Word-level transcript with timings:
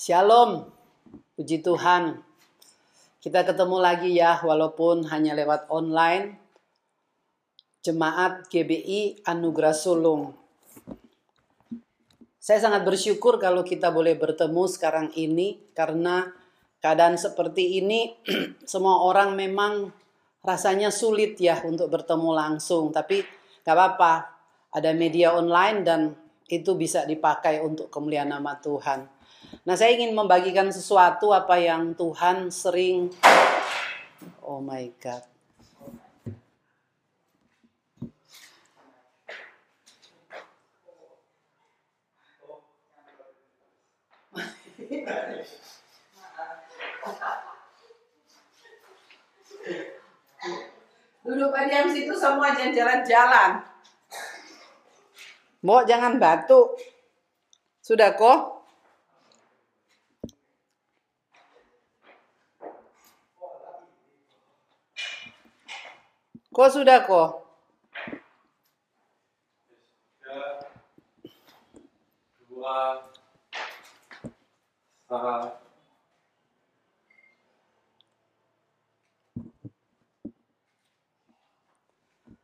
Shalom, 0.00 0.64
puji 1.36 1.60
Tuhan. 1.60 2.24
Kita 3.20 3.44
ketemu 3.44 3.84
lagi 3.84 4.16
ya, 4.16 4.40
walaupun 4.40 5.04
hanya 5.12 5.36
lewat 5.36 5.68
online. 5.68 6.40
Jemaat 7.84 8.48
GBI 8.48 9.28
Anugerah 9.28 9.76
Sulung. 9.76 10.32
Saya 12.40 12.64
sangat 12.64 12.88
bersyukur 12.88 13.36
kalau 13.36 13.60
kita 13.60 13.92
boleh 13.92 14.16
bertemu 14.16 14.64
sekarang 14.72 15.12
ini, 15.20 15.60
karena 15.76 16.32
keadaan 16.80 17.20
seperti 17.20 17.84
ini, 17.84 18.16
semua 18.72 19.04
orang 19.04 19.36
memang 19.36 19.92
rasanya 20.40 20.88
sulit 20.88 21.36
ya 21.36 21.60
untuk 21.60 21.92
bertemu 21.92 22.30
langsung. 22.32 22.88
Tapi 22.88 23.20
gak 23.60 23.76
apa-apa, 23.76 24.12
ada 24.72 24.96
media 24.96 25.36
online 25.36 25.84
dan 25.84 26.16
itu 26.48 26.72
bisa 26.72 27.04
dipakai 27.04 27.60
untuk 27.60 27.92
kemuliaan 27.92 28.32
nama 28.32 28.56
Tuhan. 28.56 29.19
Nah, 29.70 29.78
saya 29.78 29.94
ingin 29.94 30.18
membagikan 30.18 30.66
sesuatu 30.66 31.30
apa 31.30 31.54
yang 31.54 31.94
Tuhan 31.94 32.50
sering 32.50 33.06
Oh 34.42 34.58
my 34.58 34.90
god. 34.98 35.22
Duduk 51.22 51.54
diam 51.70 51.86
situ 51.86 52.10
semua 52.18 52.50
jangan 52.58 52.74
jalan-jalan. 52.74 53.50
Mau 55.62 55.86
jangan 55.86 56.18
batuk. 56.18 56.74
Sudah 57.78 58.18
kok? 58.18 58.59
Kok 66.60 66.68
sudah 66.76 67.08
kok? 67.08 67.40
dua, 72.52 73.00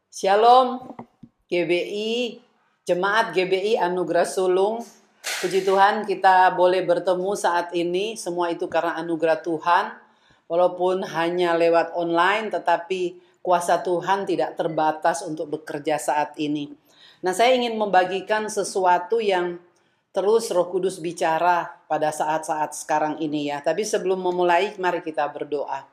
Shalom 0.09 0.97
GBI, 1.53 2.41
Jemaat 2.89 3.37
GBI 3.37 3.77
Anugerah 3.77 4.25
Sulung. 4.25 4.81
Puji 5.45 5.61
Tuhan 5.61 6.09
kita 6.09 6.57
boleh 6.57 6.89
bertemu 6.89 7.37
saat 7.37 7.77
ini, 7.77 8.17
semua 8.17 8.49
itu 8.49 8.65
karena 8.65 8.97
anugerah 8.97 9.45
Tuhan. 9.45 9.93
Walaupun 10.49 11.05
hanya 11.05 11.53
lewat 11.53 11.93
online 11.93 12.49
tetapi 12.49 13.26
kuasa 13.47 13.79
Tuhan 13.79 14.27
tidak 14.27 14.59
terbatas 14.59 15.23
untuk 15.23 15.55
bekerja 15.55 16.03
saat 16.03 16.35
ini. 16.35 16.75
Nah, 17.23 17.31
saya 17.31 17.55
ingin 17.55 17.79
membagikan 17.79 18.51
sesuatu 18.51 19.23
yang 19.23 19.63
terus 20.11 20.51
Roh 20.51 20.67
Kudus 20.67 20.99
bicara 20.99 21.79
pada 21.87 22.11
saat-saat 22.11 22.75
sekarang 22.75 23.23
ini 23.23 23.55
ya. 23.55 23.63
Tapi 23.63 23.87
sebelum 23.87 24.19
memulai, 24.19 24.75
mari 24.83 24.99
kita 24.99 25.31
berdoa. 25.31 25.87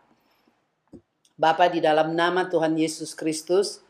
Bapa 1.37 1.69
di 1.69 1.77
dalam 1.77 2.17
nama 2.17 2.49
Tuhan 2.49 2.73
Yesus 2.73 3.13
Kristus, 3.13 3.85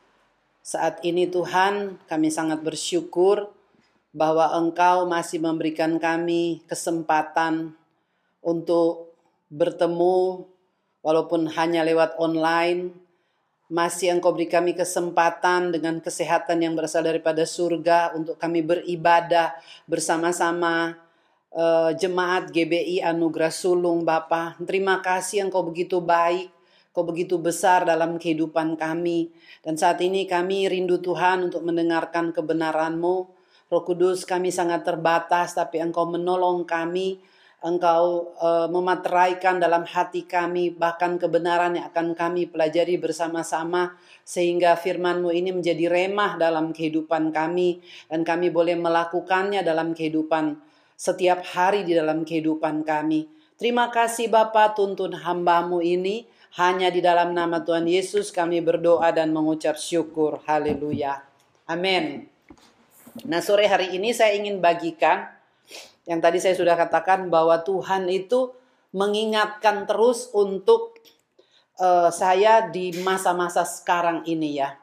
saat 0.60 1.00
ini 1.08 1.32
Tuhan 1.32 2.04
kami 2.12 2.36
sangat 2.36 2.60
bersyukur 2.60 3.48
bahwa 4.12 4.52
Engkau 4.60 5.08
masih 5.08 5.40
memberikan 5.40 5.96
kami 6.04 6.68
kesempatan 6.68 7.80
untuk 8.44 9.16
bertemu 9.48 10.48
walaupun 11.04 11.48
hanya 11.56 11.84
lewat 11.84 12.16
online 12.20 13.03
masih 13.72 14.12
engkau 14.12 14.36
beri 14.36 14.52
kami 14.52 14.76
kesempatan 14.76 15.72
dengan 15.72 16.04
kesehatan 16.04 16.60
yang 16.60 16.76
berasal 16.76 17.04
daripada 17.04 17.48
surga 17.48 18.12
untuk 18.12 18.36
kami 18.36 18.60
beribadah 18.60 19.56
bersama-sama 19.88 21.00
uh, 21.56 21.92
jemaat 21.96 22.52
GBI 22.52 23.00
Anugerah 23.06 23.54
Sulung 23.54 24.04
Bapa. 24.04 24.60
Terima 24.60 25.00
kasih 25.00 25.48
engkau 25.48 25.64
begitu 25.64 26.04
baik, 26.04 26.52
kau 26.92 27.08
begitu 27.08 27.40
besar 27.40 27.88
dalam 27.88 28.20
kehidupan 28.20 28.76
kami. 28.76 29.32
Dan 29.64 29.80
saat 29.80 30.04
ini 30.04 30.28
kami 30.28 30.68
rindu 30.68 31.00
Tuhan 31.00 31.48
untuk 31.48 31.64
mendengarkan 31.64 32.36
kebenaran-Mu. 32.36 33.16
Roh 33.72 33.82
Kudus 33.82 34.28
kami 34.28 34.54
sangat 34.54 34.86
terbatas 34.86 35.58
tapi 35.58 35.82
engkau 35.82 36.06
menolong 36.06 36.62
kami 36.62 37.18
Engkau 37.64 38.36
uh, 38.44 38.68
memateraikan 38.68 39.56
dalam 39.56 39.88
hati 39.88 40.28
kami 40.28 40.76
bahkan 40.76 41.16
kebenaran 41.16 41.80
yang 41.80 41.88
akan 41.88 42.12
kami 42.12 42.52
pelajari 42.52 43.00
bersama-sama 43.00 43.96
sehingga 44.28 44.76
firman-Mu 44.76 45.32
ini 45.32 45.56
menjadi 45.56 45.88
remah 45.88 46.36
dalam 46.36 46.76
kehidupan 46.76 47.32
kami 47.32 47.80
dan 48.12 48.28
kami 48.28 48.52
boleh 48.52 48.76
melakukannya 48.76 49.64
dalam 49.64 49.96
kehidupan 49.96 50.60
setiap 51.00 51.40
hari 51.56 51.88
di 51.88 51.96
dalam 51.96 52.28
kehidupan 52.28 52.84
kami. 52.84 53.32
Terima 53.56 53.88
kasih 53.88 54.28
Bapa 54.28 54.76
tuntun 54.76 55.16
hambamu 55.16 55.80
ini 55.80 56.28
hanya 56.60 56.92
di 56.92 57.00
dalam 57.00 57.32
nama 57.32 57.64
Tuhan 57.64 57.88
Yesus 57.88 58.36
kami 58.36 58.60
berdoa 58.60 59.08
dan 59.16 59.32
mengucap 59.32 59.80
syukur. 59.80 60.44
Haleluya. 60.44 61.24
Amin. 61.72 62.28
Nah 63.24 63.40
sore 63.40 63.72
hari 63.72 63.96
ini 63.96 64.12
saya 64.12 64.36
ingin 64.36 64.60
bagikan 64.60 65.32
yang 66.04 66.20
tadi 66.20 66.40
saya 66.40 66.56
sudah 66.56 66.76
katakan 66.76 67.32
bahwa 67.32 67.60
Tuhan 67.64 68.12
itu 68.12 68.52
mengingatkan 68.94 69.88
terus 69.88 70.30
untuk 70.36 71.00
uh, 71.80 72.12
saya 72.12 72.68
di 72.68 72.92
masa-masa 73.02 73.64
sekarang 73.64 74.28
ini 74.28 74.60
ya. 74.60 74.76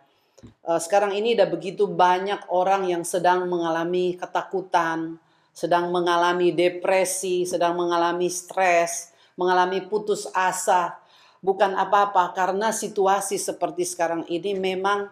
Uh, 0.65 0.81
sekarang 0.81 1.13
ini 1.13 1.37
ada 1.37 1.45
begitu 1.45 1.85
banyak 1.85 2.49
orang 2.49 2.89
yang 2.89 3.05
sedang 3.05 3.45
mengalami 3.47 4.17
ketakutan, 4.17 5.21
sedang 5.53 5.93
mengalami 5.93 6.57
depresi, 6.57 7.45
sedang 7.45 7.77
mengalami 7.77 8.33
stres, 8.33 9.13
mengalami 9.37 9.85
putus 9.85 10.25
asa. 10.33 10.97
Bukan 11.41 11.73
apa-apa 11.73 12.37
karena 12.37 12.69
situasi 12.69 13.41
seperti 13.41 13.89
sekarang 13.89 14.29
ini 14.29 14.57
memang 14.57 15.09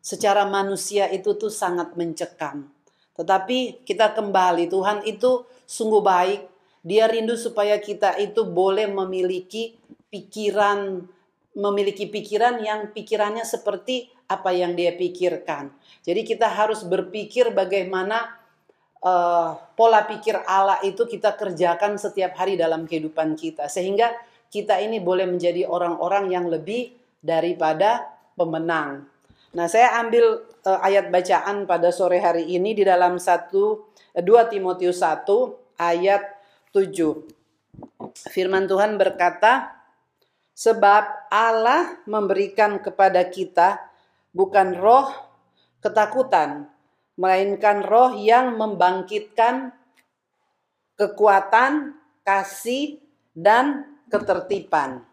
secara 0.00 0.48
manusia 0.48 1.08
itu 1.12 1.36
tuh 1.36 1.52
sangat 1.52 1.92
mencekam. 1.96 2.75
Tetapi 3.16 3.82
kita 3.82 4.12
kembali, 4.12 4.68
Tuhan 4.68 5.04
itu 5.08 5.44
sungguh 5.64 6.04
baik. 6.04 6.40
Dia 6.86 7.10
rindu 7.10 7.34
supaya 7.34 7.80
kita 7.82 8.14
itu 8.22 8.46
boleh 8.46 8.86
memiliki 8.86 9.74
pikiran, 10.12 11.02
memiliki 11.58 12.06
pikiran 12.06 12.62
yang 12.62 12.94
pikirannya 12.94 13.42
seperti 13.42 14.06
apa 14.30 14.54
yang 14.54 14.78
dia 14.78 14.94
pikirkan. 14.94 15.74
Jadi 16.06 16.22
kita 16.22 16.46
harus 16.46 16.86
berpikir 16.86 17.50
bagaimana 17.50 18.38
uh, 19.02 19.58
pola 19.74 20.06
pikir 20.06 20.38
Allah 20.46 20.78
itu 20.86 21.06
kita 21.06 21.34
kerjakan 21.34 21.98
setiap 21.98 22.38
hari 22.38 22.54
dalam 22.54 22.86
kehidupan 22.86 23.34
kita. 23.34 23.66
Sehingga 23.66 24.14
kita 24.46 24.78
ini 24.78 25.02
boleh 25.02 25.26
menjadi 25.26 25.66
orang-orang 25.66 26.30
yang 26.30 26.46
lebih 26.46 26.94
daripada 27.18 28.06
pemenang. 28.38 29.08
Nah, 29.56 29.66
saya 29.66 29.98
ambil 29.98 30.44
ayat 30.66 31.14
bacaan 31.14 31.70
pada 31.70 31.94
sore 31.94 32.18
hari 32.18 32.50
ini 32.50 32.74
di 32.74 32.82
dalam 32.82 33.22
1 33.22 33.54
2 34.16 34.52
Timotius 34.52 35.04
1 35.04 35.28
ayat 35.76 36.24
7. 36.72 38.32
Firman 38.32 38.64
Tuhan 38.64 38.96
berkata, 38.96 39.76
sebab 40.56 41.28
Allah 41.28 42.00
memberikan 42.08 42.80
kepada 42.80 43.28
kita 43.28 43.92
bukan 44.32 44.72
roh 44.80 45.12
ketakutan, 45.84 46.64
melainkan 47.20 47.84
roh 47.84 48.16
yang 48.16 48.56
membangkitkan 48.56 49.76
kekuatan, 50.96 52.00
kasih, 52.24 52.96
dan 53.36 53.84
ketertiban. 54.08 55.04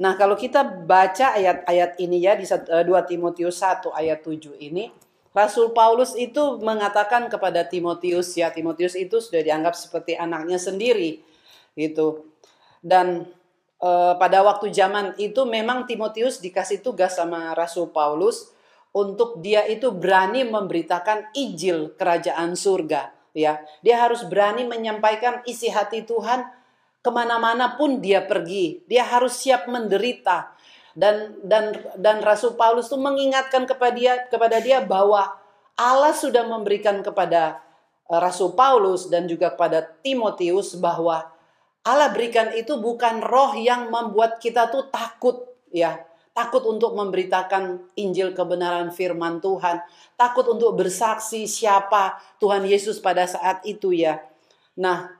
Nah, 0.00 0.16
kalau 0.16 0.38
kita 0.38 0.64
baca 0.64 1.36
ayat-ayat 1.36 2.00
ini 2.00 2.24
ya 2.24 2.32
di 2.32 2.48
2 2.48 2.72
eh, 2.72 3.04
Timotius 3.04 3.60
1 3.60 3.92
ayat 3.92 4.24
7 4.24 4.56
ini, 4.56 4.88
Rasul 5.32 5.72
Paulus 5.72 6.12
itu 6.12 6.60
mengatakan 6.60 7.28
kepada 7.32 7.64
Timotius 7.64 8.36
ya, 8.36 8.52
Timotius 8.52 8.92
itu 8.92 9.16
sudah 9.16 9.40
dianggap 9.40 9.72
seperti 9.72 10.12
anaknya 10.12 10.60
sendiri 10.60 11.24
gitu. 11.72 12.28
Dan 12.84 13.24
e, 13.80 13.90
pada 14.20 14.44
waktu 14.44 14.68
zaman 14.68 15.16
itu 15.16 15.48
memang 15.48 15.88
Timotius 15.88 16.36
dikasih 16.36 16.84
tugas 16.84 17.16
sama 17.16 17.56
Rasul 17.56 17.88
Paulus 17.88 18.52
untuk 18.92 19.40
dia 19.40 19.64
itu 19.64 19.88
berani 19.88 20.44
memberitakan 20.44 21.32
Injil 21.32 21.96
kerajaan 21.96 22.52
surga 22.52 23.08
ya. 23.32 23.64
Dia 23.80 24.04
harus 24.04 24.28
berani 24.28 24.68
menyampaikan 24.68 25.40
isi 25.48 25.72
hati 25.72 26.04
Tuhan 26.04 26.44
ke 27.02 27.10
mana-mana 27.10 27.74
pun 27.74 27.98
dia 27.98 28.22
pergi. 28.22 28.80
Dia 28.86 29.04
harus 29.04 29.36
siap 29.36 29.66
menderita. 29.66 30.54
Dan 30.94 31.40
dan 31.42 31.72
dan 31.98 32.22
Rasul 32.22 32.54
Paulus 32.54 32.86
itu 32.86 33.00
mengingatkan 33.00 33.66
kepada 33.66 33.92
dia 33.92 34.14
kepada 34.28 34.60
dia 34.60 34.78
bahwa 34.84 35.34
Allah 35.74 36.12
sudah 36.12 36.44
memberikan 36.46 37.00
kepada 37.00 37.58
eh, 38.06 38.20
Rasul 38.20 38.52
Paulus 38.54 39.08
dan 39.08 39.24
juga 39.26 39.52
kepada 39.52 39.88
Timotius 40.04 40.76
bahwa 40.76 41.32
Allah 41.82 42.12
berikan 42.14 42.54
itu 42.54 42.78
bukan 42.78 43.24
roh 43.24 43.56
yang 43.56 43.88
membuat 43.88 44.38
kita 44.38 44.68
tuh 44.68 44.92
takut 44.92 45.48
ya 45.72 46.04
takut 46.32 46.64
untuk 46.64 46.96
memberitakan 46.96 47.92
Injil 47.96 48.32
kebenaran 48.32 48.88
firman 48.88 49.38
Tuhan, 49.44 49.84
takut 50.16 50.48
untuk 50.48 50.76
bersaksi 50.80 51.44
siapa 51.44 52.16
Tuhan 52.40 52.64
Yesus 52.64 52.98
pada 53.04 53.28
saat 53.28 53.60
itu 53.68 53.92
ya. 53.92 54.20
Nah, 54.80 55.12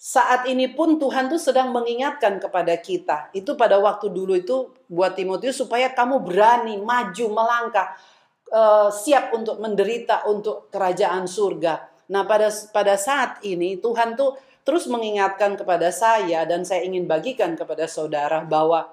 saat 0.00 0.48
ini 0.48 0.72
pun 0.72 0.96
Tuhan 0.96 1.28
tuh 1.28 1.36
sedang 1.36 1.76
mengingatkan 1.76 2.40
kepada 2.40 2.72
kita. 2.80 3.28
Itu 3.36 3.52
pada 3.52 3.76
waktu 3.76 4.08
dulu 4.08 4.32
itu 4.32 4.72
buat 4.88 5.12
Timotius 5.12 5.60
supaya 5.60 5.92
kamu 5.92 6.24
berani 6.24 6.80
maju 6.80 7.26
melangkah 7.28 7.92
uh, 8.48 8.88
siap 8.88 9.36
untuk 9.36 9.60
menderita 9.60 10.24
untuk 10.24 10.72
kerajaan 10.72 11.28
surga. 11.28 11.84
Nah, 12.16 12.24
pada 12.24 12.48
pada 12.72 12.96
saat 12.96 13.44
ini 13.44 13.76
Tuhan 13.76 14.16
tuh 14.16 14.40
terus 14.64 14.88
mengingatkan 14.88 15.60
kepada 15.60 15.92
saya 15.92 16.48
dan 16.48 16.64
saya 16.64 16.80
ingin 16.80 17.04
bagikan 17.04 17.52
kepada 17.52 17.84
saudara 17.84 18.40
bahwa 18.40 18.88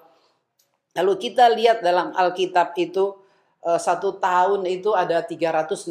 kalau 0.92 1.16
kita 1.16 1.48
lihat 1.56 1.80
dalam 1.88 2.12
Alkitab 2.20 2.76
itu 2.76 3.16
eh, 3.64 3.80
satu 3.80 4.20
tahun 4.20 4.68
itu 4.68 4.92
ada 4.92 5.24
365 5.24 5.88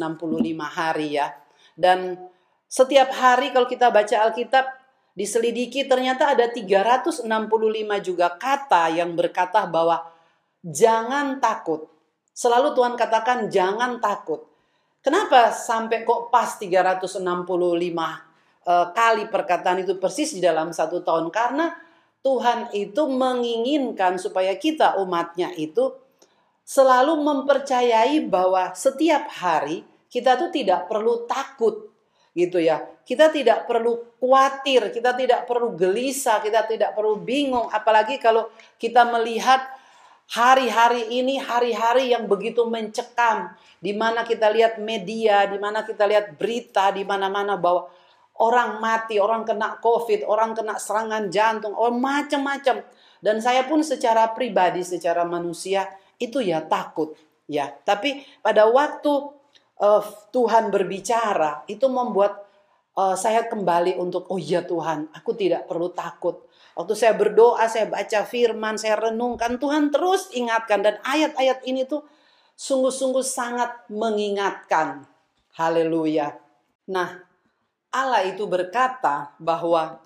hari 0.61 1.17
ya. 1.17 1.33
Dan 1.73 2.21
setiap 2.69 3.09
hari 3.17 3.49
kalau 3.49 3.65
kita 3.65 3.89
baca 3.89 4.29
Alkitab 4.29 4.76
diselidiki 5.17 5.89
ternyata 5.89 6.37
ada 6.37 6.45
365 6.45 7.25
juga 8.05 8.37
kata 8.37 8.93
yang 8.93 9.17
berkata 9.17 9.65
bahwa 9.65 10.05
jangan 10.61 11.41
takut. 11.41 11.89
Selalu 12.37 12.77
Tuhan 12.77 12.93
katakan 12.93 13.49
jangan 13.49 13.97
takut. 13.97 14.45
Kenapa 15.01 15.49
sampai 15.49 16.05
kok 16.05 16.29
pas 16.29 16.61
365 16.61 17.17
uh, 17.25 18.85
kali 18.93 19.25
perkataan 19.25 19.81
itu 19.81 19.97
persis 19.97 20.37
di 20.37 20.41
dalam 20.45 20.69
satu 20.69 21.01
tahun 21.01 21.33
karena 21.33 21.73
Tuhan 22.21 22.75
itu 22.77 23.07
menginginkan 23.09 24.21
supaya 24.21 24.53
kita 24.53 25.01
umatnya 25.01 25.49
itu 25.57 25.97
selalu 26.67 27.23
mempercayai 27.23 28.27
bahwa 28.27 28.75
setiap 28.75 29.31
hari 29.31 29.87
kita 30.11 30.35
tuh 30.35 30.51
tidak 30.51 30.91
perlu 30.91 31.23
takut 31.25 31.87
gitu 32.37 32.61
ya. 32.61 32.85
Kita 33.01 33.33
tidak 33.33 33.65
perlu 33.65 33.97
khawatir, 34.21 34.93
kita 34.93 35.17
tidak 35.17 35.49
perlu 35.49 35.73
gelisah, 35.73 36.37
kita 36.37 36.69
tidak 36.69 36.93
perlu 36.93 37.17
bingung 37.17 37.65
apalagi 37.73 38.21
kalau 38.21 38.53
kita 38.77 39.09
melihat 39.09 39.65
hari-hari 40.29 41.17
ini 41.17 41.41
hari-hari 41.41 42.13
yang 42.13 42.29
begitu 42.29 42.61
mencekam 42.69 43.57
di 43.81 43.97
mana 43.97 44.21
kita 44.21 44.53
lihat 44.53 44.77
media, 44.77 45.49
di 45.49 45.57
mana 45.57 45.81
kita 45.81 46.05
lihat 46.05 46.37
berita 46.37 46.93
di 46.93 47.01
mana-mana 47.01 47.57
bahwa 47.57 47.89
Orang 48.37 48.77
mati, 48.77 49.17
orang 49.17 49.41
kena 49.49 49.81
COVID, 49.81 50.29
orang 50.29 50.53
kena 50.53 50.77
serangan 50.77 51.25
jantung, 51.33 51.73
orang 51.73 51.97
macam-macam. 51.97 52.85
Dan 53.17 53.41
saya 53.41 53.65
pun 53.65 53.81
secara 53.81 54.29
pribadi, 54.29 54.85
secara 54.85 55.25
manusia 55.25 55.89
itu 56.21 56.37
ya 56.45 56.61
takut, 56.61 57.17
ya. 57.49 57.73
Tapi 57.81 58.21
pada 58.45 58.69
waktu 58.69 59.36
uh, 59.81 60.03
Tuhan 60.33 60.69
berbicara, 60.73 61.65
itu 61.69 61.85
membuat 61.89 62.45
uh, 62.97 63.13
saya 63.13 63.45
kembali 63.45 63.97
untuk 63.97 64.29
oh 64.29 64.41
ya 64.41 64.65
Tuhan, 64.65 65.09
aku 65.13 65.37
tidak 65.37 65.69
perlu 65.69 65.93
takut. 65.93 66.45
Waktu 66.77 66.93
saya 66.93 67.13
berdoa, 67.17 67.65
saya 67.65 67.89
baca 67.89 68.21
firman, 68.21 68.77
saya 68.77 68.97
renungkan, 69.09 69.57
Tuhan 69.57 69.89
terus 69.89 70.29
ingatkan 70.33 70.85
dan 70.85 71.01
ayat-ayat 71.01 71.65
ini 71.65 71.89
tuh 71.89 72.05
sungguh-sungguh 72.53 73.25
sangat 73.25 73.89
mengingatkan. 73.89 75.05
Haleluya. 75.57 76.37
Nah, 76.93 77.17
Allah 77.89 78.29
itu 78.29 78.45
berkata 78.45 79.33
bahwa 79.41 79.97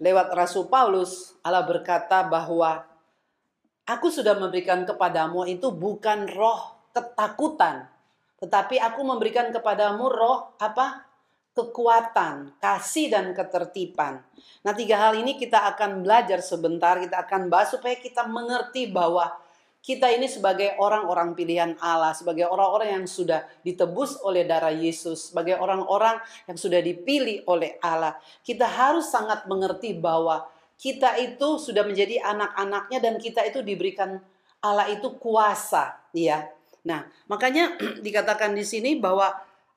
lewat 0.00 0.32
Rasul 0.32 0.64
Paulus, 0.64 1.36
Allah 1.44 1.60
berkata 1.68 2.24
bahwa 2.24 2.88
aku 3.84 4.08
sudah 4.08 4.32
memberikan 4.36 4.88
kepadamu 4.88 5.44
itu 5.44 5.68
bukan 5.68 6.24
roh 6.32 6.88
ketakutan, 6.96 7.84
tetapi 8.38 8.80
aku 8.80 9.00
memberikan 9.02 9.50
kepadamu 9.54 10.06
roh 10.10 10.56
apa? 10.58 11.14
kekuatan, 11.54 12.58
kasih 12.58 13.14
dan 13.14 13.30
ketertiban. 13.30 14.26
Nah, 14.66 14.74
tiga 14.74 14.98
hal 14.98 15.14
ini 15.14 15.38
kita 15.38 15.70
akan 15.70 16.02
belajar 16.02 16.42
sebentar, 16.42 16.98
kita 16.98 17.22
akan 17.22 17.46
bahas 17.46 17.70
supaya 17.70 17.94
kita 17.94 18.26
mengerti 18.26 18.90
bahwa 18.90 19.30
kita 19.84 20.10
ini 20.10 20.26
sebagai 20.26 20.74
orang-orang 20.80 21.36
pilihan 21.36 21.78
Allah, 21.78 22.10
sebagai 22.16 22.48
orang-orang 22.50 22.98
yang 22.98 23.06
sudah 23.06 23.46
ditebus 23.62 24.18
oleh 24.24 24.42
darah 24.48 24.72
Yesus, 24.72 25.30
sebagai 25.30 25.60
orang-orang 25.60 26.18
yang 26.50 26.58
sudah 26.58 26.80
dipilih 26.80 27.44
oleh 27.46 27.78
Allah, 27.84 28.18
kita 28.42 28.66
harus 28.66 29.12
sangat 29.12 29.46
mengerti 29.46 29.94
bahwa 29.94 30.48
kita 30.74 31.20
itu 31.20 31.60
sudah 31.60 31.86
menjadi 31.86 32.18
anak-anaknya 32.24 32.98
dan 32.98 33.14
kita 33.20 33.44
itu 33.46 33.60
diberikan 33.60 34.18
Allah 34.64 34.88
itu 34.88 35.20
kuasa, 35.20 36.00
ya. 36.16 36.48
Nah, 36.84 37.08
makanya 37.26 37.74
dikatakan 38.06 38.52
di 38.52 38.64
sini 38.64 39.00
bahwa 39.00 39.32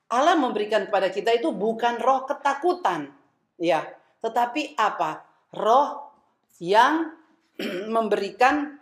Allah 0.08 0.36
memberikan 0.36 0.88
kepada 0.88 1.12
kita 1.12 1.36
itu 1.36 1.52
bukan 1.52 2.00
roh 2.00 2.24
ketakutan, 2.24 3.12
ya, 3.60 3.84
tetapi 4.24 4.76
apa? 4.76 5.24
Roh 5.52 6.12
yang 6.60 7.12
memberikan 7.94 8.76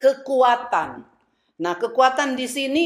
kekuatan. 0.00 1.04
Nah, 1.60 1.74
kekuatan 1.76 2.40
di 2.40 2.48
sini 2.48 2.84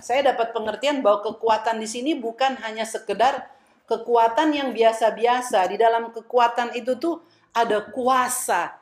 saya 0.00 0.32
dapat 0.32 0.56
pengertian 0.56 1.04
bahwa 1.04 1.20
kekuatan 1.20 1.76
di 1.76 1.88
sini 1.88 2.16
bukan 2.16 2.56
hanya 2.64 2.88
sekedar 2.88 3.44
kekuatan 3.84 4.56
yang 4.56 4.68
biasa-biasa. 4.72 5.68
Di 5.68 5.76
dalam 5.76 6.08
kekuatan 6.12 6.72
itu 6.72 6.96
tuh 6.96 7.20
ada 7.52 7.84
kuasa. 7.92 8.72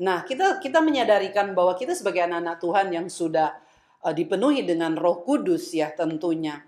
Nah, 0.00 0.24
kita 0.24 0.60
kita 0.60 0.84
menyadarikan 0.84 1.52
bahwa 1.56 1.72
kita 1.76 1.96
sebagai 1.96 2.24
anak-anak 2.24 2.56
Tuhan 2.60 2.86
yang 2.92 3.06
sudah 3.08 3.56
dipenuhi 4.10 4.66
dengan 4.66 4.98
Roh 4.98 5.22
Kudus 5.22 5.70
ya 5.70 5.94
tentunya. 5.94 6.66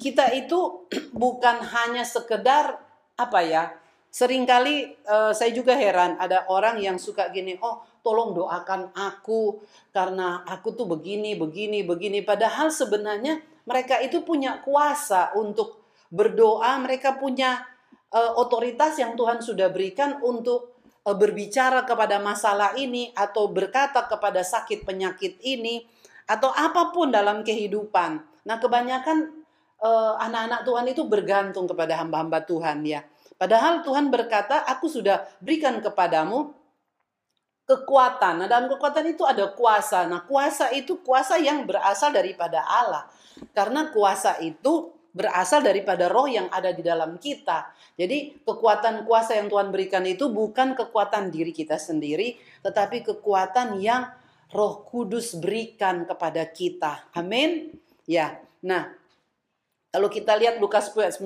Kita 0.00 0.32
itu 0.32 0.88
bukan 1.12 1.60
hanya 1.60 2.08
sekedar 2.08 2.80
apa 3.20 3.40
ya? 3.44 3.76
Seringkali 4.12 5.04
uh, 5.08 5.32
saya 5.32 5.52
juga 5.52 5.72
heran 5.76 6.20
ada 6.20 6.44
orang 6.48 6.80
yang 6.80 6.96
suka 6.96 7.32
gini, 7.32 7.56
"Oh, 7.60 7.80
tolong 8.04 8.32
doakan 8.36 8.92
aku 8.92 9.62
karena 9.94 10.44
aku 10.44 10.76
tuh 10.76 10.84
begini, 10.84 11.32
begini, 11.38 11.80
begini. 11.86 12.20
Padahal 12.20 12.68
sebenarnya 12.68 13.40
mereka 13.64 14.02
itu 14.02 14.20
punya 14.26 14.60
kuasa 14.60 15.32
untuk 15.38 15.80
berdoa, 16.12 16.76
mereka 16.82 17.16
punya 17.16 17.64
uh, 18.12 18.36
otoritas 18.36 19.00
yang 19.00 19.16
Tuhan 19.16 19.40
sudah 19.40 19.72
berikan 19.72 20.20
untuk 20.20 20.72
berbicara 21.02 21.82
kepada 21.82 22.22
masalah 22.22 22.78
ini 22.78 23.10
atau 23.18 23.50
berkata 23.50 24.06
kepada 24.06 24.46
sakit 24.46 24.86
penyakit 24.86 25.34
ini 25.42 25.82
atau 26.26 26.50
apa 26.54 26.94
pun 26.94 27.10
dalam 27.10 27.42
kehidupan. 27.42 28.22
Nah, 28.46 28.56
kebanyakan 28.58 29.44
uh, 29.82 30.14
anak-anak 30.18 30.60
Tuhan 30.66 30.86
itu 30.90 31.02
bergantung 31.06 31.66
kepada 31.66 31.98
hamba-hamba 31.98 32.42
Tuhan 32.46 32.82
ya. 32.86 33.02
Padahal 33.38 33.82
Tuhan 33.82 34.10
berkata, 34.10 34.62
"Aku 34.66 34.86
sudah 34.86 35.26
berikan 35.42 35.82
kepadamu 35.82 36.54
kekuatan. 37.66 38.44
Nah, 38.44 38.48
dalam 38.50 38.66
kekuatan 38.66 39.14
itu 39.14 39.22
ada 39.22 39.54
kuasa. 39.54 40.06
Nah, 40.10 40.26
kuasa 40.26 40.74
itu 40.74 41.00
kuasa 41.00 41.38
yang 41.38 41.64
berasal 41.64 42.10
daripada 42.10 42.62
Allah. 42.66 43.06
Karena 43.54 43.90
kuasa 43.90 44.38
itu 44.42 44.92
berasal 45.12 45.60
daripada 45.60 46.08
roh 46.08 46.24
yang 46.24 46.48
ada 46.48 46.72
di 46.72 46.80
dalam 46.80 47.20
kita. 47.20 47.70
Jadi, 47.96 48.42
kekuatan 48.42 49.04
kuasa 49.04 49.36
yang 49.36 49.52
Tuhan 49.52 49.68
berikan 49.68 50.02
itu 50.08 50.32
bukan 50.32 50.72
kekuatan 50.72 51.28
diri 51.28 51.52
kita 51.52 51.76
sendiri, 51.76 52.40
tetapi 52.64 53.04
kekuatan 53.04 53.76
yang 53.78 54.08
Roh 54.52 54.84
Kudus 54.84 55.34
berikan 55.40 56.04
kepada 56.04 56.44
kita. 56.44 57.08
Amin. 57.16 57.72
Ya. 58.04 58.38
Nah, 58.60 58.92
kalau 59.88 60.12
kita 60.12 60.36
lihat 60.36 60.60
Lukas 60.60 60.92
19 60.92 61.18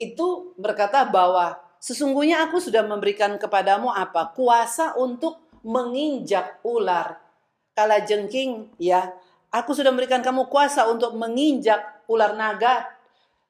itu 0.00 0.56
berkata 0.58 1.04
bahwa 1.06 1.64
Sesungguhnya 1.84 2.48
aku 2.48 2.64
sudah 2.64 2.80
memberikan 2.80 3.36
kepadamu 3.36 3.92
apa? 3.92 4.32
Kuasa 4.32 4.96
untuk 4.96 5.52
menginjak 5.60 6.64
ular. 6.64 7.20
Kala 7.76 8.00
jengking, 8.00 8.72
ya. 8.80 9.12
Aku 9.52 9.76
sudah 9.76 9.92
memberikan 9.92 10.24
kamu 10.24 10.48
kuasa 10.48 10.88
untuk 10.88 11.12
menginjak 11.12 12.08
ular 12.08 12.32
naga 12.32 12.88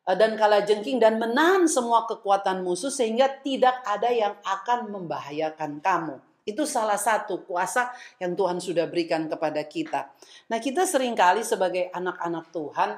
eh, 0.02 0.18
dan 0.18 0.34
kala 0.34 0.66
jengking 0.66 0.98
dan 0.98 1.22
menahan 1.22 1.70
semua 1.70 2.10
kekuatan 2.10 2.66
musuh 2.66 2.90
sehingga 2.90 3.30
tidak 3.38 3.78
ada 3.86 4.10
yang 4.10 4.34
akan 4.42 4.90
membahayakan 4.90 5.78
kamu. 5.78 6.18
Itu 6.44 6.68
salah 6.68 7.00
satu 7.00 7.40
kuasa 7.48 7.88
yang 8.20 8.36
Tuhan 8.36 8.60
sudah 8.60 8.84
berikan 8.84 9.24
kepada 9.32 9.64
kita. 9.64 10.12
Nah, 10.52 10.60
kita 10.60 10.84
sering 10.84 11.16
kali 11.16 11.40
sebagai 11.40 11.88
anak-anak 11.88 12.52
Tuhan, 12.52 12.90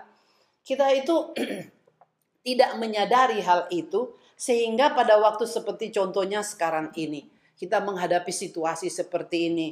kita 0.67 0.91
itu 0.99 1.31
tidak 2.47 2.71
menyadari 2.83 3.39
hal 3.47 3.71
itu 3.71 4.11
sehingga 4.35 4.93
pada 4.93 5.17
waktu 5.23 5.47
seperti 5.47 5.95
contohnya 5.95 6.43
sekarang 6.43 6.91
ini, 6.99 7.25
kita 7.57 7.81
menghadapi 7.81 8.35
situasi 8.35 8.93
seperti 8.93 9.49
ini. 9.49 9.69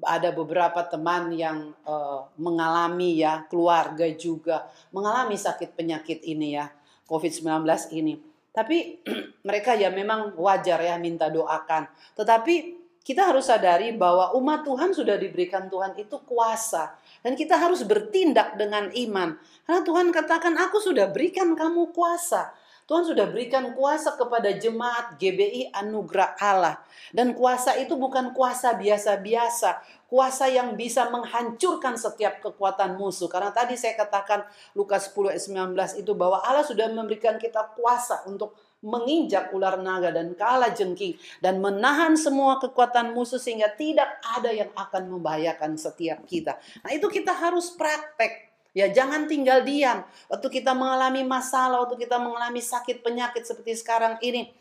Ada 0.00 0.32
beberapa 0.32 0.80
teman 0.88 1.28
yang 1.36 1.76
uh, 1.84 2.24
mengalami 2.40 3.20
ya, 3.20 3.44
keluarga 3.52 4.08
juga 4.16 4.64
mengalami 4.96 5.36
sakit 5.36 5.76
penyakit 5.76 6.24
ini 6.24 6.56
ya, 6.56 6.72
COVID-19 7.04 7.68
ini. 7.92 8.16
Tapi 8.48 9.04
mereka 9.46 9.76
ya 9.76 9.92
memang 9.92 10.32
wajar 10.40 10.80
ya 10.80 10.96
minta 10.96 11.28
doakan. 11.28 11.84
Tetapi 12.16 12.79
kita 13.00 13.32
harus 13.32 13.48
sadari 13.48 13.96
bahwa 13.96 14.36
umat 14.36 14.60
Tuhan 14.60 14.92
sudah 14.92 15.16
diberikan 15.16 15.72
Tuhan 15.72 15.96
itu 15.96 16.20
kuasa. 16.28 16.92
Dan 17.24 17.32
kita 17.32 17.56
harus 17.56 17.80
bertindak 17.84 18.60
dengan 18.60 18.92
iman. 18.92 19.40
Karena 19.64 19.80
Tuhan 19.80 20.08
katakan, 20.12 20.52
aku 20.60 20.80
sudah 20.80 21.08
berikan 21.08 21.56
kamu 21.56 21.96
kuasa. 21.96 22.52
Tuhan 22.90 23.06
sudah 23.06 23.30
berikan 23.30 23.70
kuasa 23.78 24.18
kepada 24.18 24.50
jemaat 24.50 25.14
GBI 25.14 25.70
Anugerah 25.70 26.34
Allah. 26.42 26.82
Dan 27.14 27.38
kuasa 27.38 27.78
itu 27.78 27.94
bukan 27.94 28.34
kuasa 28.34 28.74
biasa-biasa. 28.74 29.78
Kuasa 30.10 30.50
yang 30.50 30.74
bisa 30.74 31.06
menghancurkan 31.06 31.94
setiap 31.94 32.42
kekuatan 32.42 32.98
musuh. 32.98 33.30
Karena 33.30 33.54
tadi 33.54 33.78
saya 33.78 33.94
katakan 33.94 34.42
Lukas 34.74 35.06
10 35.14 35.38
ayat 35.38 35.70
19 35.94 36.02
itu 36.02 36.12
bahwa 36.18 36.42
Allah 36.42 36.66
sudah 36.66 36.90
memberikan 36.90 37.38
kita 37.38 37.62
kuasa 37.78 38.26
untuk 38.26 38.58
menginjak 38.80 39.52
ular 39.52 39.76
naga 39.76 40.08
dan 40.08 40.32
kala 40.32 40.72
jengking 40.72 41.16
dan 41.44 41.60
menahan 41.60 42.16
semua 42.16 42.56
kekuatan 42.56 43.12
musuh 43.12 43.36
sehingga 43.36 43.68
tidak 43.76 44.08
ada 44.24 44.48
yang 44.48 44.72
akan 44.72 45.12
membahayakan 45.16 45.76
setiap 45.76 46.24
kita. 46.24 46.56
Nah, 46.80 46.90
itu 46.92 47.06
kita 47.12 47.36
harus 47.36 47.72
praktek. 47.76 48.48
Ya 48.70 48.86
jangan 48.88 49.26
tinggal 49.26 49.66
diam. 49.66 50.06
Waktu 50.30 50.62
kita 50.62 50.72
mengalami 50.72 51.26
masalah, 51.26 51.84
waktu 51.84 52.06
kita 52.06 52.22
mengalami 52.22 52.62
sakit 52.62 53.02
penyakit 53.02 53.42
seperti 53.42 53.74
sekarang 53.74 54.16
ini, 54.22 54.54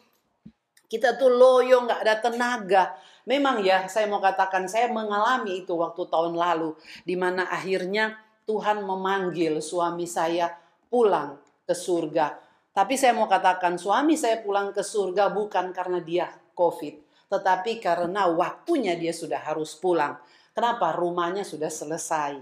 kita 0.89 1.13
tuh 1.15 1.29
loyo, 1.29 1.85
nggak 1.85 2.01
ada 2.01 2.15
tenaga. 2.17 2.83
Memang 3.29 3.61
ya, 3.61 3.85
saya 3.85 4.09
mau 4.09 4.17
katakan 4.17 4.65
saya 4.65 4.89
mengalami 4.89 5.61
itu 5.61 5.77
waktu 5.77 6.09
tahun 6.09 6.33
lalu, 6.33 6.73
di 7.05 7.13
mana 7.13 7.45
akhirnya 7.45 8.17
Tuhan 8.49 8.81
memanggil 8.81 9.61
suami 9.61 10.09
saya 10.09 10.49
pulang 10.89 11.38
ke 11.69 11.77
surga. 11.77 12.49
Tapi 12.79 12.95
saya 12.95 13.12
mau 13.12 13.27
katakan 13.27 13.75
suami 13.75 14.15
saya 14.15 14.39
pulang 14.39 14.71
ke 14.71 14.79
surga 14.79 15.36
bukan 15.36 15.75
karena 15.75 16.00
dia 16.00 16.31
COVID, 16.55 17.27
tetapi 17.27 17.83
karena 17.83 18.31
waktunya 18.31 18.95
dia 18.95 19.12
sudah 19.12 19.43
harus 19.43 19.75
pulang. 19.75 20.15
Kenapa? 20.55 20.95
Rumahnya 20.95 21.43
sudah 21.43 21.67
selesai 21.67 22.39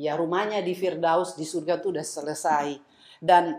Ya 0.00 0.16
rumahnya 0.16 0.64
di 0.64 0.72
Firdaus 0.72 1.36
di 1.36 1.44
surga 1.44 1.76
itu 1.76 1.92
udah 1.92 2.00
selesai. 2.00 2.72
Dan 3.20 3.52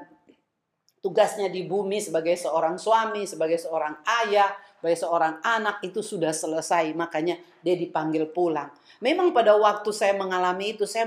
tugasnya 0.98 1.54
di 1.54 1.70
bumi 1.70 2.02
sebagai 2.02 2.34
seorang 2.34 2.82
suami, 2.82 3.30
sebagai 3.30 3.62
seorang 3.62 4.02
ayah, 4.26 4.50
sebagai 4.82 4.98
seorang 5.06 5.38
anak 5.46 5.86
itu 5.86 6.02
sudah 6.02 6.34
selesai. 6.34 6.98
Makanya 6.98 7.38
dia 7.62 7.78
dipanggil 7.78 8.26
pulang. 8.34 8.74
Memang 9.06 9.30
pada 9.38 9.54
waktu 9.54 9.94
saya 9.94 10.18
mengalami 10.18 10.74
itu 10.74 10.90
saya 10.90 11.06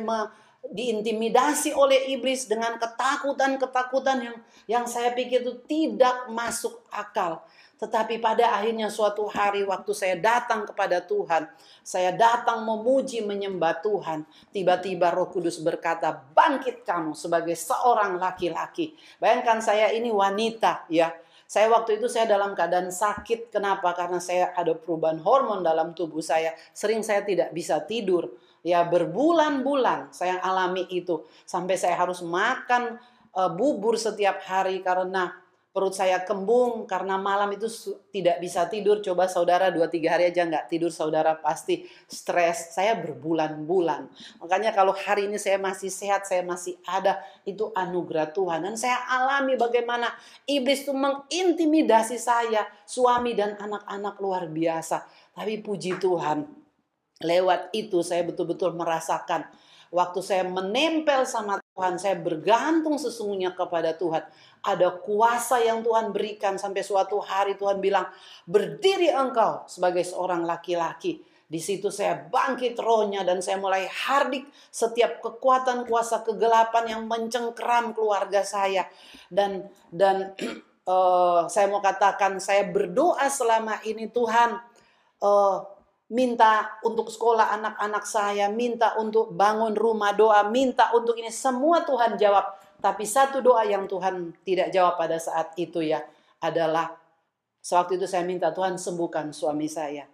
diintimidasi 0.72 1.76
oleh 1.76 2.14
iblis 2.14 2.48
dengan 2.48 2.80
ketakutan-ketakutan 2.80 4.18
yang 4.20 4.36
yang 4.64 4.84
saya 4.88 5.12
pikir 5.12 5.44
itu 5.44 5.60
tidak 5.68 6.28
masuk 6.32 6.80
akal. 6.88 7.44
Tetapi 7.74 8.22
pada 8.22 8.54
akhirnya 8.54 8.86
suatu 8.86 9.26
hari 9.26 9.66
waktu 9.66 9.92
saya 9.92 10.16
datang 10.16 10.64
kepada 10.64 11.02
Tuhan, 11.02 11.50
saya 11.82 12.14
datang 12.14 12.62
memuji 12.62 13.20
menyembah 13.20 13.82
Tuhan, 13.82 14.24
tiba-tiba 14.54 15.10
Roh 15.10 15.28
Kudus 15.28 15.58
berkata, 15.60 16.14
"Bangkit 16.32 16.86
kamu 16.86 17.12
sebagai 17.18 17.58
seorang 17.58 18.16
laki-laki." 18.16 18.94
Bayangkan 19.18 19.58
saya 19.58 19.90
ini 19.90 20.08
wanita 20.08 20.86
ya. 20.88 21.12
Saya 21.44 21.68
waktu 21.70 22.00
itu 22.00 22.08
saya 22.08 22.26
dalam 22.26 22.56
keadaan 22.56 22.88
sakit. 22.88 23.52
Kenapa? 23.52 23.92
Karena 23.92 24.18
saya 24.18 24.56
ada 24.56 24.72
perubahan 24.74 25.20
hormon 25.20 25.60
dalam 25.60 25.92
tubuh 25.92 26.24
saya. 26.24 26.56
Sering 26.72 27.04
saya 27.04 27.22
tidak 27.22 27.52
bisa 27.52 27.84
tidur. 27.84 28.32
Ya 28.64 28.80
berbulan-bulan 28.88 30.08
saya 30.16 30.40
alami 30.40 30.88
itu 30.88 31.28
sampai 31.44 31.76
saya 31.76 32.00
harus 32.00 32.24
makan 32.24 32.96
uh, 33.36 33.52
bubur 33.52 34.00
setiap 34.00 34.40
hari 34.40 34.80
karena 34.80 35.36
perut 35.74 35.90
saya 35.90 36.22
kembung 36.22 36.86
karena 36.86 37.18
malam 37.18 37.50
itu 37.50 37.66
tidak 38.14 38.38
bisa 38.38 38.70
tidur. 38.70 39.02
Coba 39.02 39.26
saudara 39.26 39.74
dua 39.74 39.90
tiga 39.90 40.14
hari 40.14 40.30
aja 40.30 40.46
nggak 40.46 40.70
tidur, 40.70 40.94
saudara 40.94 41.34
pasti 41.34 41.82
stres. 42.06 42.78
Saya 42.78 42.94
berbulan-bulan. 43.02 44.06
Makanya 44.38 44.70
kalau 44.70 44.94
hari 44.94 45.26
ini 45.26 45.34
saya 45.34 45.58
masih 45.58 45.90
sehat, 45.90 46.30
saya 46.30 46.46
masih 46.46 46.78
ada, 46.86 47.18
itu 47.42 47.74
anugerah 47.74 48.30
Tuhan. 48.30 48.62
Dan 48.62 48.78
saya 48.78 49.02
alami 49.02 49.58
bagaimana 49.58 50.14
iblis 50.46 50.86
itu 50.86 50.94
mengintimidasi 50.94 52.22
saya, 52.22 52.70
suami 52.86 53.34
dan 53.34 53.58
anak-anak 53.58 54.14
luar 54.22 54.46
biasa. 54.46 55.02
Tapi 55.34 55.58
puji 55.58 55.98
Tuhan, 55.98 56.46
lewat 57.18 57.74
itu 57.74 57.98
saya 58.06 58.22
betul-betul 58.22 58.78
merasakan 58.78 59.50
waktu 59.90 60.20
saya 60.22 60.46
menempel 60.46 61.26
sama 61.26 61.63
Tuhan, 61.74 61.98
saya 61.98 62.14
bergantung 62.14 62.94
sesungguhnya 63.02 63.50
kepada 63.58 63.98
Tuhan 63.98 64.22
ada 64.64 64.88
kuasa 64.94 65.60
yang 65.60 65.82
Tuhan 65.84 66.14
berikan 66.14 66.56
sampai 66.56 66.80
suatu 66.80 67.20
hari 67.20 67.58
Tuhan 67.58 67.82
bilang, 67.82 68.08
berdiri 68.48 69.12
engkau 69.12 69.66
sebagai 69.66 70.06
seorang 70.06 70.46
laki-laki. 70.46 71.20
Di 71.44 71.60
situ 71.60 71.92
saya 71.92 72.16
bangkit 72.16 72.78
rohnya 72.80 73.20
dan 73.20 73.44
saya 73.44 73.60
mulai 73.60 73.84
hardik 73.84 74.48
setiap 74.72 75.20
kekuatan 75.20 75.84
kuasa 75.84 76.24
kegelapan 76.24 76.96
yang 76.96 77.02
mencengkeram 77.04 77.92
keluarga 77.92 78.40
saya. 78.40 78.88
Dan 79.28 79.68
dan 79.92 80.32
uh, 80.88 81.44
saya 81.52 81.68
mau 81.68 81.84
katakan 81.84 82.40
saya 82.40 82.64
berdoa 82.64 83.28
selama 83.28 83.76
ini 83.84 84.08
Tuhan 84.08 84.56
uh, 85.20 85.73
minta 86.12 86.76
untuk 86.84 87.08
sekolah 87.08 87.54
anak-anak 87.56 88.04
saya, 88.04 88.52
minta 88.52 88.92
untuk 89.00 89.32
bangun 89.32 89.72
rumah 89.72 90.12
doa, 90.12 90.44
minta 90.44 90.92
untuk 90.92 91.16
ini 91.16 91.32
semua 91.32 91.86
Tuhan 91.86 92.20
jawab. 92.20 92.44
Tapi 92.84 93.04
satu 93.08 93.40
doa 93.40 93.64
yang 93.64 93.88
Tuhan 93.88 94.36
tidak 94.44 94.68
jawab 94.68 95.00
pada 95.00 95.16
saat 95.16 95.56
itu 95.56 95.80
ya 95.80 96.04
adalah 96.44 96.92
sewaktu 97.64 97.96
itu 97.96 98.04
saya 98.04 98.28
minta 98.28 98.52
Tuhan 98.52 98.76
sembuhkan 98.76 99.32
suami 99.32 99.64
saya. 99.64 100.04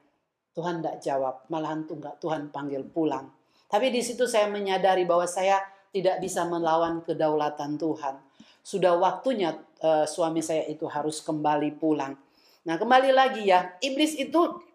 Tuhan 0.54 0.78
tidak 0.78 1.02
jawab, 1.02 1.34
malahan 1.50 1.86
tunggak 1.86 2.22
Tuhan 2.22 2.54
panggil 2.54 2.86
pulang. 2.86 3.26
Tapi 3.70 3.90
di 3.90 4.02
situ 4.02 4.26
saya 4.26 4.50
menyadari 4.50 5.06
bahwa 5.06 5.26
saya 5.26 5.62
tidak 5.90 6.22
bisa 6.22 6.46
melawan 6.46 7.02
kedaulatan 7.02 7.78
Tuhan. 7.78 8.18
Sudah 8.62 8.94
waktunya 8.98 9.58
uh, 9.82 10.06
suami 10.06 10.42
saya 10.42 10.66
itu 10.66 10.86
harus 10.86 11.22
kembali 11.22 11.74
pulang. 11.78 12.14
Nah 12.66 12.76
kembali 12.78 13.10
lagi 13.10 13.46
ya, 13.50 13.78
iblis 13.82 14.14
itu 14.18 14.69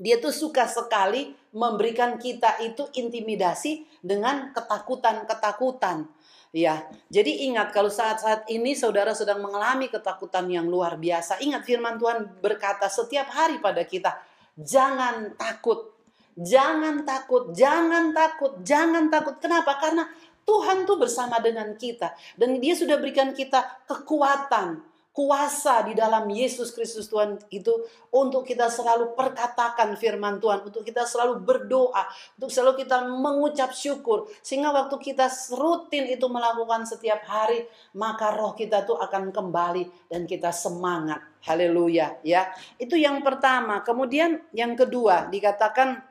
dia 0.00 0.16
tuh 0.16 0.32
suka 0.32 0.64
sekali 0.64 1.36
memberikan 1.52 2.16
kita 2.16 2.56
itu 2.64 2.88
intimidasi 2.96 3.84
dengan 4.00 4.48
ketakutan-ketakutan. 4.56 6.08
Ya, 6.50 6.82
jadi 7.06 7.46
ingat 7.46 7.70
kalau 7.70 7.92
saat-saat 7.92 8.50
ini 8.50 8.74
saudara 8.74 9.14
sedang 9.14 9.38
mengalami 9.38 9.86
ketakutan 9.86 10.50
yang 10.50 10.66
luar 10.66 10.98
biasa, 10.98 11.38
ingat 11.44 11.62
firman 11.62 11.94
Tuhan 11.94 12.42
berkata 12.42 12.90
setiap 12.90 13.30
hari 13.30 13.62
pada 13.62 13.86
kita, 13.86 14.18
jangan 14.58 15.38
takut, 15.38 15.94
jangan 16.34 17.06
takut, 17.06 17.54
jangan 17.54 18.10
takut, 18.10 18.52
jangan 18.66 19.06
takut. 19.06 19.38
Kenapa? 19.38 19.78
Karena 19.78 20.10
Tuhan 20.42 20.90
tuh 20.90 20.98
bersama 20.98 21.38
dengan 21.38 21.78
kita 21.78 22.18
dan 22.34 22.58
Dia 22.58 22.74
sudah 22.74 22.98
berikan 22.98 23.30
kita 23.30 23.86
kekuatan, 23.86 24.82
kuasa 25.10 25.82
di 25.90 25.98
dalam 25.98 26.30
Yesus 26.30 26.70
Kristus 26.70 27.10
Tuhan 27.10 27.34
itu 27.50 27.74
untuk 28.14 28.46
kita 28.46 28.70
selalu 28.70 29.18
perkatakan 29.18 29.98
firman 29.98 30.38
Tuhan, 30.38 30.62
untuk 30.62 30.86
kita 30.86 31.02
selalu 31.02 31.42
berdoa, 31.42 32.06
untuk 32.38 32.50
selalu 32.50 32.86
kita 32.86 33.02
mengucap 33.10 33.74
syukur. 33.74 34.30
Sehingga 34.38 34.70
waktu 34.70 34.94
kita 35.02 35.26
rutin 35.58 36.06
itu 36.06 36.26
melakukan 36.30 36.86
setiap 36.86 37.26
hari, 37.26 37.66
maka 37.98 38.30
roh 38.38 38.54
kita 38.54 38.86
tuh 38.86 39.02
akan 39.02 39.34
kembali 39.34 40.06
dan 40.06 40.30
kita 40.30 40.54
semangat. 40.54 41.18
Haleluya 41.42 42.22
ya. 42.22 42.54
Itu 42.78 42.94
yang 42.94 43.26
pertama. 43.26 43.82
Kemudian 43.82 44.46
yang 44.54 44.78
kedua 44.78 45.26
dikatakan 45.26 46.06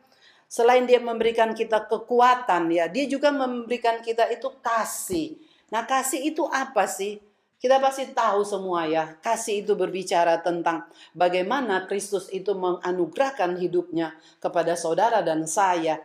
selain 0.51 0.83
dia 0.83 0.99
memberikan 0.99 1.55
kita 1.55 1.87
kekuatan 1.87 2.67
ya, 2.73 2.91
dia 2.91 3.07
juga 3.07 3.31
memberikan 3.31 4.03
kita 4.03 4.27
itu 4.27 4.51
kasih. 4.59 5.39
Nah, 5.69 5.85
kasih 5.85 6.33
itu 6.33 6.43
apa 6.49 6.89
sih? 6.89 7.28
Kita 7.59 7.75
pasti 7.83 8.07
tahu 8.15 8.47
semua 8.47 8.87
ya, 8.87 9.19
kasih 9.19 9.67
itu 9.67 9.75
berbicara 9.75 10.39
tentang 10.39 10.87
bagaimana 11.11 11.91
Kristus 11.91 12.31
itu 12.31 12.55
menganugerahkan 12.55 13.59
hidupnya 13.59 14.15
kepada 14.39 14.79
saudara 14.79 15.19
dan 15.19 15.43
saya 15.43 15.99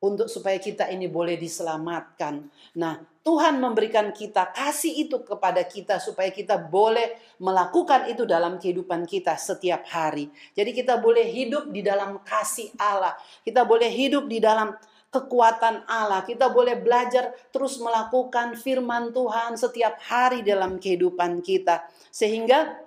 untuk 0.00 0.30
supaya 0.30 0.56
kita 0.56 0.86
ini 0.88 1.10
boleh 1.10 1.34
diselamatkan. 1.34 2.46
Nah, 2.78 3.02
Tuhan 3.20 3.60
memberikan 3.60 4.16
kita 4.16 4.48
kasih 4.54 5.04
itu 5.04 5.20
kepada 5.20 5.60
kita 5.66 6.00
supaya 6.00 6.32
kita 6.32 6.56
boleh 6.56 7.20
melakukan 7.36 8.08
itu 8.08 8.24
dalam 8.24 8.56
kehidupan 8.56 9.04
kita 9.04 9.36
setiap 9.36 9.84
hari. 9.92 10.32
Jadi 10.56 10.72
kita 10.72 10.96
boleh 10.96 11.28
hidup 11.28 11.68
di 11.68 11.84
dalam 11.84 12.24
kasih 12.24 12.72
Allah. 12.80 13.12
Kita 13.44 13.68
boleh 13.68 13.92
hidup 13.92 14.24
di 14.24 14.40
dalam 14.40 14.72
kekuatan 15.10 15.84
Allah. 15.90 16.22
Kita 16.22 16.48
boleh 16.48 16.78
belajar 16.78 17.34
terus 17.50 17.76
melakukan 17.82 18.54
firman 18.56 19.10
Tuhan 19.10 19.58
setiap 19.58 19.98
hari 20.06 20.46
dalam 20.46 20.78
kehidupan 20.78 21.42
kita. 21.42 21.84
Sehingga 22.14 22.78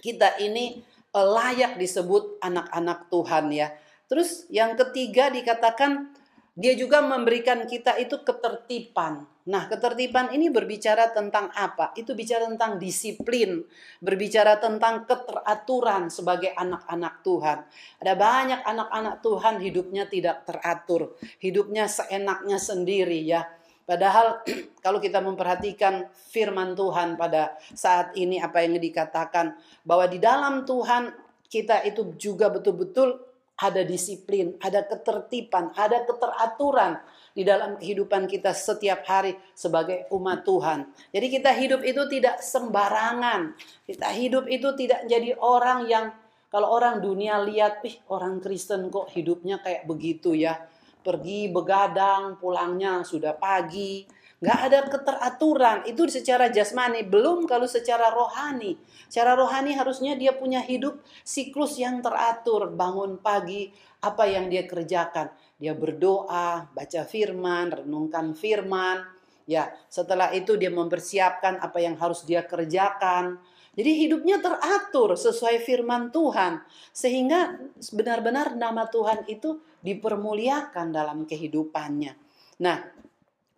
kita 0.00 0.38
ini 0.40 0.80
eh, 1.12 1.26
layak 1.26 1.76
disebut 1.76 2.40
anak-anak 2.40 3.10
Tuhan 3.10 3.44
ya. 3.52 3.68
Terus 4.06 4.46
yang 4.48 4.78
ketiga 4.78 5.28
dikatakan 5.34 6.14
dia 6.56 6.72
juga 6.72 7.04
memberikan 7.04 7.68
kita 7.68 8.00
itu 8.00 8.24
ketertiban. 8.24 9.28
Nah, 9.46 9.68
ketertiban 9.68 10.32
ini 10.32 10.48
berbicara 10.48 11.12
tentang 11.12 11.52
apa? 11.52 11.92
Itu 11.94 12.16
bicara 12.16 12.48
tentang 12.48 12.80
disiplin, 12.80 13.60
berbicara 14.00 14.56
tentang 14.56 15.04
keteraturan 15.04 16.08
sebagai 16.08 16.56
anak-anak 16.56 17.20
Tuhan. 17.20 17.58
Ada 18.00 18.14
banyak 18.16 18.60
anak-anak 18.64 19.16
Tuhan 19.20 19.54
hidupnya 19.60 20.08
tidak 20.08 20.48
teratur, 20.48 21.14
hidupnya 21.38 21.86
seenaknya 21.86 22.56
sendiri 22.56 23.20
ya. 23.20 23.44
Padahal 23.86 24.42
kalau 24.84 24.98
kita 24.98 25.20
memperhatikan 25.20 26.08
firman 26.32 26.72
Tuhan 26.72 27.20
pada 27.20 27.54
saat 27.76 28.16
ini 28.16 28.40
apa 28.40 28.64
yang 28.64 28.80
dikatakan 28.80 29.54
bahwa 29.84 30.08
di 30.08 30.18
dalam 30.18 30.64
Tuhan 30.64 31.12
kita 31.46 31.86
itu 31.86 32.16
juga 32.18 32.50
betul-betul 32.50 33.25
ada 33.56 33.82
disiplin, 33.82 34.56
ada 34.60 34.84
ketertiban, 34.84 35.72
ada 35.72 36.04
keteraturan 36.04 37.00
di 37.32 37.44
dalam 37.44 37.80
kehidupan 37.80 38.28
kita 38.28 38.52
setiap 38.52 39.04
hari 39.08 39.36
sebagai 39.56 40.08
umat 40.12 40.44
Tuhan. 40.44 40.88
Jadi 41.12 41.26
kita 41.28 41.50
hidup 41.56 41.80
itu 41.84 42.02
tidak 42.08 42.40
sembarangan. 42.44 43.56
Kita 43.84 44.08
hidup 44.12 44.44
itu 44.48 44.72
tidak 44.76 45.08
jadi 45.08 45.36
orang 45.40 45.88
yang 45.88 46.06
kalau 46.46 46.72
orang 46.72 47.02
dunia 47.02 47.42
lihat, 47.42 47.82
ih 47.84 48.00
orang 48.08 48.38
Kristen 48.38 48.88
kok 48.88 49.10
hidupnya 49.12 49.60
kayak 49.60 49.84
begitu 49.84 50.32
ya. 50.32 50.56
Pergi 51.02 51.52
begadang, 51.52 52.40
pulangnya 52.40 53.04
sudah 53.04 53.34
pagi, 53.36 54.06
Nggak 54.36 54.60
ada 54.68 54.78
keteraturan. 54.92 55.78
Itu 55.88 56.04
secara 56.12 56.52
jasmani. 56.52 57.08
Belum 57.08 57.48
kalau 57.48 57.64
secara 57.64 58.12
rohani. 58.12 58.76
Secara 59.08 59.32
rohani 59.32 59.72
harusnya 59.72 60.12
dia 60.12 60.36
punya 60.36 60.60
hidup 60.60 61.00
siklus 61.24 61.80
yang 61.80 62.04
teratur. 62.04 62.68
Bangun 62.68 63.16
pagi, 63.16 63.72
apa 64.04 64.28
yang 64.28 64.52
dia 64.52 64.68
kerjakan. 64.68 65.32
Dia 65.56 65.72
berdoa, 65.72 66.68
baca 66.68 67.02
firman, 67.08 67.84
renungkan 67.84 68.36
firman. 68.36 69.08
Ya, 69.46 69.72
setelah 69.88 70.34
itu 70.34 70.58
dia 70.58 70.68
mempersiapkan 70.68 71.62
apa 71.62 71.78
yang 71.80 71.96
harus 71.96 72.26
dia 72.26 72.44
kerjakan. 72.44 73.40
Jadi 73.76 73.92
hidupnya 74.04 74.40
teratur 74.40 75.16
sesuai 75.16 75.64
firman 75.64 76.12
Tuhan. 76.12 76.60
Sehingga 76.92 77.56
benar-benar 77.92 78.52
nama 78.56 78.84
Tuhan 78.88 79.24
itu 79.32 79.60
dipermuliakan 79.80 80.92
dalam 80.92 81.28
kehidupannya. 81.28 82.12
Nah, 82.56 82.76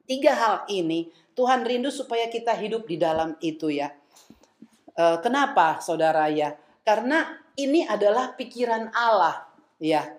Tiga 0.09 0.33
hal 0.33 0.57
ini 0.73 1.13
Tuhan 1.37 1.69
rindu 1.69 1.93
supaya 1.93 2.33
kita 2.33 2.57
hidup 2.57 2.89
di 2.89 2.97
dalam 2.97 3.37
itu 3.45 3.69
ya. 3.69 3.93
E, 4.97 5.05
kenapa 5.21 5.85
saudara 5.85 6.33
ya? 6.33 6.57
Karena 6.81 7.37
ini 7.61 7.85
adalah 7.85 8.33
pikiran 8.33 8.89
Allah 8.97 9.45
ya. 9.77 10.17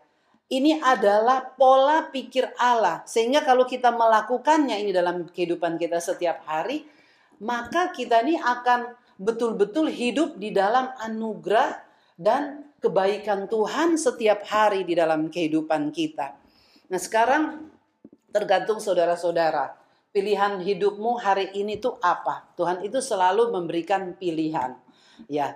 Ini 0.50 0.78
adalah 0.82 1.58
pola 1.58 2.06
pikir 2.10 2.54
Allah. 2.62 3.02
Sehingga 3.10 3.42
kalau 3.42 3.66
kita 3.66 3.90
melakukannya 3.90 4.78
ini 4.78 4.94
dalam 4.94 5.26
kehidupan 5.26 5.82
kita 5.82 5.98
setiap 5.98 6.46
hari, 6.46 6.86
maka 7.42 7.90
kita 7.90 8.22
ini 8.22 8.38
akan 8.38 8.94
betul-betul 9.18 9.90
hidup 9.90 10.38
di 10.38 10.54
dalam 10.54 10.94
anugerah 11.02 11.82
dan 12.14 12.70
kebaikan 12.78 13.50
Tuhan 13.50 13.98
setiap 13.98 14.46
hari 14.46 14.86
di 14.86 14.94
dalam 14.94 15.30
kehidupan 15.30 15.92
kita. 15.94 16.34
Nah, 16.90 17.00
sekarang 17.02 17.70
tergantung 18.34 18.78
saudara-saudara 18.82 19.79
pilihan 20.20 20.60
hidupmu 20.60 21.16
hari 21.16 21.48
ini 21.56 21.80
tuh 21.80 21.96
apa? 22.04 22.44
Tuhan 22.60 22.84
itu 22.84 23.00
selalu 23.00 23.56
memberikan 23.56 24.12
pilihan. 24.20 24.76
Ya, 25.32 25.56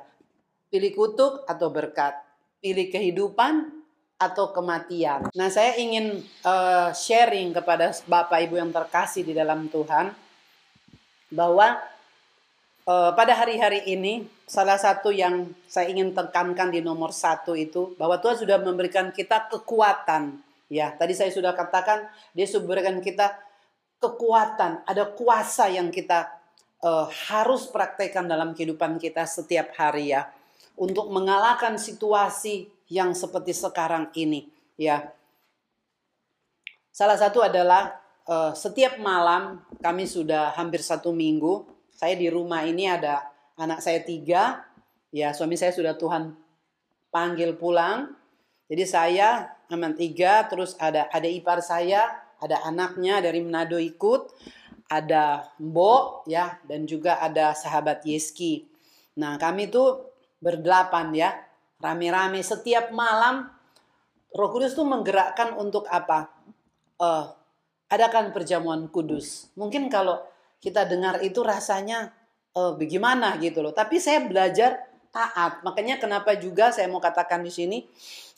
pilih 0.71 0.95
kutuk 0.95 1.43
atau 1.43 1.67
berkat, 1.67 2.15
pilih 2.63 2.87
kehidupan 2.87 3.83
atau 4.15 4.55
kematian. 4.55 5.27
Nah, 5.35 5.51
saya 5.51 5.75
ingin 5.75 6.23
uh, 6.47 6.95
sharing 6.95 7.51
kepada 7.51 7.91
Bapak 8.07 8.39
Ibu 8.47 8.55
yang 8.55 8.71
terkasih 8.71 9.27
di 9.27 9.35
dalam 9.35 9.67
Tuhan 9.67 10.15
bahwa 11.27 11.83
uh, 12.87 13.11
pada 13.11 13.35
hari-hari 13.35 13.83
ini 13.83 14.31
salah 14.47 14.79
satu 14.79 15.11
yang 15.11 15.51
saya 15.67 15.91
ingin 15.91 16.15
tekankan 16.15 16.71
di 16.71 16.79
nomor 16.79 17.11
satu 17.11 17.51
itu 17.51 17.99
bahwa 17.99 18.15
Tuhan 18.23 18.39
sudah 18.39 18.63
memberikan 18.63 19.11
kita 19.11 19.51
kekuatan. 19.51 20.39
Ya, 20.71 20.95
tadi 20.95 21.11
saya 21.11 21.35
sudah 21.35 21.51
katakan 21.51 22.07
dia 22.31 22.47
sudah 22.47 22.63
memberikan 22.63 23.03
kita 23.03 23.35
kekuatan, 24.03 24.83
ada 24.83 25.07
kuasa 25.15 25.71
yang 25.71 25.87
kita 25.87 26.27
uh, 26.83 27.07
harus 27.31 27.71
praktekkan 27.71 28.27
dalam 28.27 28.51
kehidupan 28.51 28.99
kita 28.99 29.23
setiap 29.23 29.71
hari 29.79 30.11
ya 30.11 30.27
untuk 30.75 31.07
mengalahkan 31.07 31.79
situasi 31.79 32.67
yang 32.91 33.15
seperti 33.15 33.55
sekarang 33.55 34.11
ini 34.19 34.51
ya. 34.75 35.07
Salah 36.91 37.15
satu 37.15 37.41
adalah 37.41 38.03
uh, 38.27 38.51
setiap 38.51 38.99
malam 38.99 39.63
kami 39.79 40.03
sudah 40.03 40.53
hampir 40.53 40.83
satu 40.83 41.15
minggu 41.15 41.65
saya 41.93 42.19
di 42.19 42.27
rumah 42.27 42.65
ini 42.67 42.89
ada 42.89 43.23
anak 43.55 43.79
saya 43.79 44.01
tiga 44.03 44.65
ya 45.13 45.31
suami 45.31 45.55
saya 45.55 45.71
sudah 45.71 45.93
Tuhan 45.95 46.33
panggil 47.13 47.55
pulang 47.55 48.11
jadi 48.67 48.83
saya 48.83 49.27
aman 49.69 49.93
tiga 49.93 50.45
terus 50.49 50.73
ada 50.81 51.07
ada 51.13 51.29
ipar 51.29 51.61
saya 51.61 52.22
ada 52.43 52.59
anaknya 52.67 53.23
dari 53.23 53.39
Manado 53.39 53.79
ikut, 53.79 54.35
ada 54.91 55.47
Mbok 55.63 56.27
ya 56.27 56.59
dan 56.67 56.83
juga 56.83 57.23
ada 57.23 57.55
sahabat 57.55 58.03
Yeski. 58.03 58.67
Nah, 59.15 59.39
kami 59.39 59.71
tuh 59.71 60.11
berdelapan 60.43 61.15
ya, 61.15 61.31
rame-rame 61.79 62.43
setiap 62.43 62.91
malam 62.91 63.47
Roh 64.33 64.49
Kudus 64.51 64.75
tuh 64.75 64.83
menggerakkan 64.83 65.55
untuk 65.55 65.87
apa? 65.87 66.27
Uh, 66.99 67.31
adakan 67.93 68.33
perjamuan 68.33 68.89
kudus. 68.89 69.53
Mungkin 69.53 69.85
kalau 69.85 70.17
kita 70.57 70.89
dengar 70.89 71.21
itu 71.21 71.45
rasanya 71.45 72.09
uh, 72.57 72.73
bagaimana 72.73 73.37
gitu 73.37 73.61
loh. 73.61 73.69
Tapi 73.69 74.01
saya 74.01 74.25
belajar 74.25 74.81
taat. 75.13 75.61
Makanya 75.61 76.01
kenapa 76.01 76.33
juga 76.33 76.73
saya 76.73 76.89
mau 76.89 76.97
katakan 76.97 77.45
di 77.45 77.53
sini, 77.53 77.85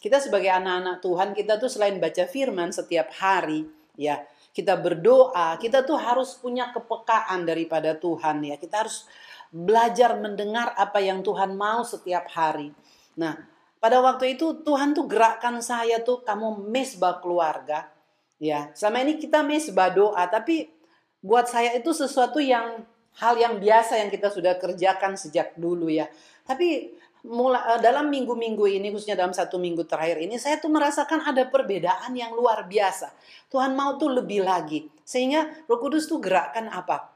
kita 0.04 0.20
sebagai 0.20 0.52
anak-anak 0.52 1.00
Tuhan, 1.00 1.30
kita 1.32 1.56
tuh 1.56 1.72
selain 1.72 1.96
baca 2.04 2.28
firman 2.28 2.76
setiap 2.76 3.16
hari, 3.16 3.64
ya 3.96 4.24
kita 4.56 4.80
berdoa 4.80 5.60
kita 5.60 5.84
tuh 5.84 6.00
harus 6.00 6.40
punya 6.40 6.72
kepekaan 6.72 7.44
daripada 7.44 7.92
Tuhan 8.00 8.40
ya. 8.40 8.56
Kita 8.56 8.88
harus 8.88 9.04
belajar 9.52 10.16
mendengar 10.16 10.72
apa 10.80 11.04
yang 11.04 11.20
Tuhan 11.20 11.60
mau 11.60 11.84
setiap 11.84 12.32
hari. 12.32 12.72
Nah 13.20 13.36
pada 13.84 14.00
waktu 14.00 14.40
itu 14.40 14.64
Tuhan 14.64 14.96
tuh 14.96 15.12
gerakkan 15.12 15.60
saya 15.60 16.00
tuh 16.00 16.24
kamu 16.24 16.72
mesbah 16.72 17.20
keluarga. 17.20 17.92
Ya 18.40 18.72
sama 18.80 19.04
ini 19.04 19.20
kita 19.20 19.44
mesbah 19.44 19.92
doa 19.92 20.24
tapi 20.32 20.72
buat 21.20 21.52
saya 21.52 21.76
itu 21.76 21.92
sesuatu 21.92 22.40
yang 22.40 22.88
hal 23.20 23.36
yang 23.40 23.60
biasa 23.60 24.00
yang 24.00 24.12
kita 24.12 24.32
sudah 24.32 24.56
kerjakan 24.56 25.20
sejak 25.20 25.52
dulu 25.60 25.92
ya. 25.92 26.08
Tapi 26.48 26.96
mulai 27.26 27.76
eh, 27.76 27.80
dalam 27.82 28.08
minggu-minggu 28.14 28.66
ini 28.70 28.94
khususnya 28.94 29.18
dalam 29.18 29.34
satu 29.34 29.58
minggu 29.58 29.84
terakhir 29.90 30.22
ini 30.22 30.38
saya 30.38 30.62
tuh 30.62 30.70
merasakan 30.70 31.26
ada 31.26 31.50
perbedaan 31.50 32.14
yang 32.14 32.32
luar 32.38 32.70
biasa. 32.70 33.12
Tuhan 33.50 33.74
mau 33.74 33.98
tuh 33.98 34.14
lebih 34.14 34.46
lagi. 34.46 34.86
Sehingga 35.02 35.66
Roh 35.66 35.82
Kudus 35.82 36.06
tuh 36.06 36.22
gerakan 36.22 36.70
apa? 36.70 37.14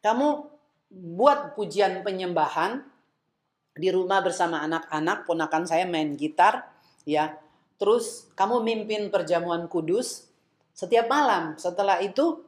Kamu 0.00 0.28
buat 0.88 1.52
pujian 1.52 2.00
penyembahan 2.00 2.80
di 3.78 3.88
rumah 3.92 4.24
bersama 4.24 4.64
anak-anak, 4.64 5.28
ponakan 5.28 5.64
saya 5.68 5.84
main 5.84 6.16
gitar, 6.16 6.66
ya. 7.04 7.36
Terus 7.78 8.26
kamu 8.34 8.64
mimpin 8.64 9.06
perjamuan 9.12 9.70
kudus 9.70 10.26
setiap 10.74 11.06
malam. 11.06 11.54
Setelah 11.54 12.02
itu 12.02 12.42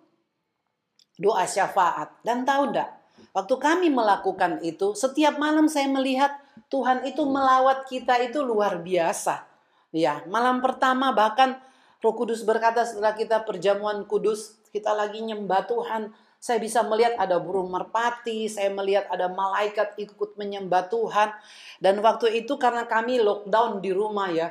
doa 1.21 1.47
syafaat. 1.47 2.19
Dan 2.27 2.43
tahu 2.43 2.75
enggak? 2.75 2.91
Waktu 3.31 3.55
kami 3.63 3.89
melakukan 3.95 4.59
itu, 4.67 4.97
setiap 4.99 5.39
malam 5.39 5.71
saya 5.71 5.87
melihat 5.87 6.35
Tuhan 6.68 7.07
itu 7.09 7.23
melawat 7.25 7.87
kita 7.88 8.20
itu 8.20 8.44
luar 8.44 8.83
biasa. 8.83 9.49
Ya, 9.90 10.23
malam 10.29 10.61
pertama 10.61 11.11
bahkan 11.11 11.59
Roh 12.01 12.14
Kudus 12.16 12.44
berkata 12.46 12.87
setelah 12.87 13.12
kita 13.12 13.44
perjamuan 13.44 14.09
kudus, 14.09 14.57
kita 14.73 14.94
lagi 14.96 15.20
nyembah 15.20 15.68
Tuhan, 15.68 16.14
saya 16.40 16.57
bisa 16.57 16.81
melihat 16.81 17.20
ada 17.20 17.37
burung 17.37 17.68
merpati, 17.68 18.49
saya 18.49 18.73
melihat 18.73 19.05
ada 19.12 19.29
malaikat 19.29 20.01
ikut 20.01 20.40
menyembah 20.40 20.88
Tuhan. 20.88 21.37
Dan 21.77 22.01
waktu 22.01 22.40
itu 22.40 22.57
karena 22.57 22.88
kami 22.88 23.20
lockdown 23.20 23.85
di 23.85 23.92
rumah 23.92 24.33
ya, 24.33 24.49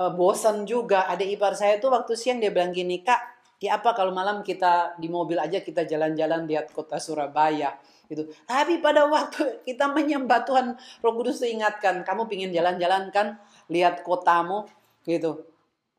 eh, 0.00 0.12
bosan 0.16 0.64
juga. 0.64 1.04
Ada 1.04 1.28
ipar 1.28 1.52
saya 1.52 1.76
itu 1.76 1.92
waktu 1.92 2.16
siang 2.16 2.40
dia 2.40 2.48
bilang 2.48 2.72
gini, 2.72 3.04
Kak, 3.04 3.36
ya 3.60 3.76
apa 3.76 3.92
kalau 3.92 4.16
malam 4.16 4.40
kita 4.40 4.96
di 4.96 5.12
mobil 5.12 5.36
aja 5.36 5.60
kita 5.60 5.84
jalan-jalan 5.84 6.48
lihat 6.48 6.72
kota 6.72 7.00
Surabaya 7.00 7.76
gitu. 8.06 8.30
Tapi 8.46 8.78
pada 8.78 9.06
waktu 9.06 9.62
kita 9.66 9.90
menyembah 9.90 10.46
Tuhan, 10.46 10.66
Roh 11.02 11.14
Kudus 11.14 11.42
ingatkan, 11.42 12.02
kamu 12.06 12.26
pingin 12.30 12.50
jalan-jalan 12.54 13.10
kan, 13.14 13.38
lihat 13.70 14.02
kotamu 14.06 14.66
gitu. 15.06 15.46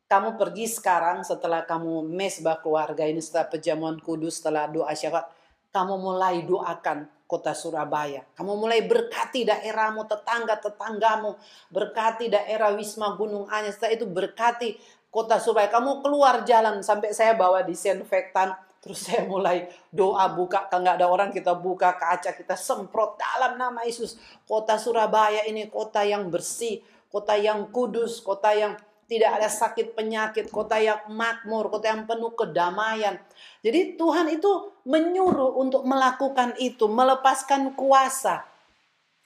Kamu 0.07 0.39
pergi 0.39 0.71
sekarang 0.71 1.27
setelah 1.27 1.67
kamu 1.67 2.07
mesbah 2.07 2.63
keluarga 2.63 3.03
ini 3.03 3.19
setelah 3.19 3.51
perjamuan 3.51 3.99
kudus 3.99 4.39
setelah 4.39 4.71
doa 4.71 4.95
syafaat, 4.95 5.27
kamu 5.75 5.99
mulai 5.99 6.47
doakan 6.47 7.11
kota 7.27 7.51
Surabaya. 7.51 8.23
Kamu 8.39 8.55
mulai 8.55 8.87
berkati 8.87 9.43
daerahmu, 9.43 10.07
tetangga-tetanggamu, 10.07 11.35
berkati 11.67 12.31
daerah 12.31 12.71
Wisma 12.71 13.19
Gunung 13.19 13.51
Anyar, 13.51 13.75
setelah 13.75 13.99
itu 13.99 14.07
berkati 14.07 14.79
kota 15.11 15.43
supaya 15.43 15.67
kamu 15.67 15.99
keluar 15.99 16.47
jalan 16.47 16.79
sampai 16.79 17.11
saya 17.11 17.35
bawa 17.35 17.67
disinfektan 17.67 18.55
terus 18.83 19.05
saya 19.05 19.25
mulai 19.25 19.69
doa 19.89 20.29
buka 20.31 20.69
kalau 20.69 20.85
nggak 20.85 20.97
ada 21.01 21.07
orang 21.07 21.29
kita 21.33 21.53
buka 21.57 21.95
kaca 21.97 22.33
kita 22.33 22.55
semprot 22.55 23.17
dalam 23.17 23.57
nama 23.57 23.83
Yesus 23.83 24.17
kota 24.45 24.77
Surabaya 24.77 25.45
ini 25.49 25.67
kota 25.67 26.05
yang 26.05 26.29
bersih 26.29 26.81
kota 27.09 27.35
yang 27.35 27.69
kudus 27.73 28.21
kota 28.21 28.53
yang 28.53 28.73
tidak 29.07 29.39
ada 29.39 29.47
sakit 29.47 29.95
penyakit, 29.95 30.51
kota 30.51 30.75
yang 30.75 30.99
makmur, 31.07 31.71
kota 31.71 31.95
yang 31.95 32.03
penuh 32.03 32.35
kedamaian. 32.35 33.15
Jadi 33.63 33.95
Tuhan 33.95 34.27
itu 34.27 34.75
menyuruh 34.83 35.55
untuk 35.55 35.87
melakukan 35.87 36.59
itu, 36.59 36.91
melepaskan 36.91 37.71
kuasa 37.79 38.43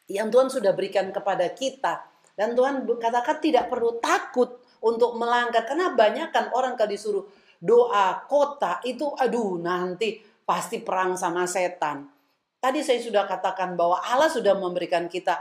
yang 0.05 0.29
Tuhan 0.29 0.53
sudah 0.53 0.71
berikan 0.77 1.09
kepada 1.09 1.49
kita. 1.49 2.05
Dan 2.37 2.53
Tuhan 2.53 2.85
katakan 2.85 3.41
tidak 3.41 3.73
perlu 3.73 3.97
takut 3.97 4.61
untuk 4.81 5.17
melanggar 5.17 5.65
karena 5.65 5.93
banyak 5.93 6.29
kan 6.33 6.49
orang 6.53 6.73
kalau 6.73 6.89
disuruh 6.89 7.25
doa 7.61 8.25
kota 8.25 8.81
itu 8.81 9.05
aduh 9.13 9.61
nanti 9.61 10.17
pasti 10.41 10.81
perang 10.81 11.13
sama 11.13 11.45
setan. 11.45 12.09
Tadi 12.57 12.81
saya 12.81 12.97
sudah 13.01 13.29
katakan 13.29 13.77
bahwa 13.77 14.01
Allah 14.01 14.29
sudah 14.29 14.57
memberikan 14.57 15.05
kita 15.05 15.37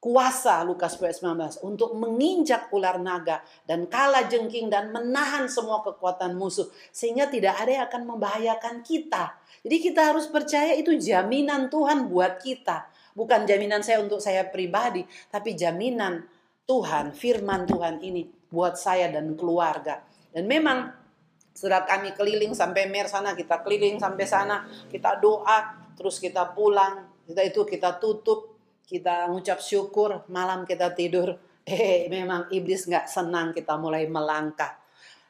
kuasa 0.00 0.64
Lukas 0.64 0.96
19 0.96 1.60
untuk 1.60 1.92
menginjak 1.92 2.72
ular 2.72 2.96
naga 2.96 3.44
dan 3.68 3.84
kala 3.84 4.26
jengking 4.26 4.72
dan 4.72 4.88
menahan 4.90 5.44
semua 5.46 5.84
kekuatan 5.84 6.34
musuh 6.40 6.72
sehingga 6.88 7.28
tidak 7.28 7.60
ada 7.60 7.70
yang 7.70 7.84
akan 7.86 8.02
membahayakan 8.16 8.76
kita. 8.80 9.36
Jadi 9.60 9.76
kita 9.76 10.14
harus 10.14 10.24
percaya 10.26 10.72
itu 10.72 10.96
jaminan 10.96 11.68
Tuhan 11.68 12.08
buat 12.08 12.40
kita. 12.40 12.88
Bukan 13.12 13.44
jaminan 13.44 13.84
saya 13.84 14.00
untuk 14.00 14.22
saya 14.22 14.48
pribadi, 14.48 15.04
tapi 15.28 15.52
jaminan 15.52 16.24
Tuhan, 16.64 17.12
firman 17.12 17.68
Tuhan 17.68 18.00
ini 18.00 18.24
buat 18.48 18.80
saya 18.80 19.12
dan 19.12 19.36
keluarga. 19.36 20.00
Dan 20.32 20.48
memang 20.48 20.99
setelah 21.60 21.84
kami 21.84 22.16
keliling 22.16 22.56
sampai 22.56 22.88
Mer 22.88 23.04
sana, 23.04 23.36
kita 23.36 23.60
keliling 23.60 24.00
sampai 24.00 24.24
sana, 24.24 24.64
kita 24.88 25.20
doa, 25.20 25.76
terus 25.92 26.16
kita 26.16 26.56
pulang, 26.56 27.04
itu 27.28 27.68
kita 27.68 28.00
tutup 28.00 28.56
kita 28.88 29.28
ngucap 29.28 29.60
syukur, 29.60 30.24
malam 30.32 30.64
kita 30.64 30.96
tidur. 30.96 31.36
Eh, 31.70 32.10
memang 32.10 32.50
iblis 32.50 32.88
nggak 32.88 33.06
senang 33.06 33.52
kita 33.54 33.78
mulai 33.78 34.08
melangkah. 34.08 34.80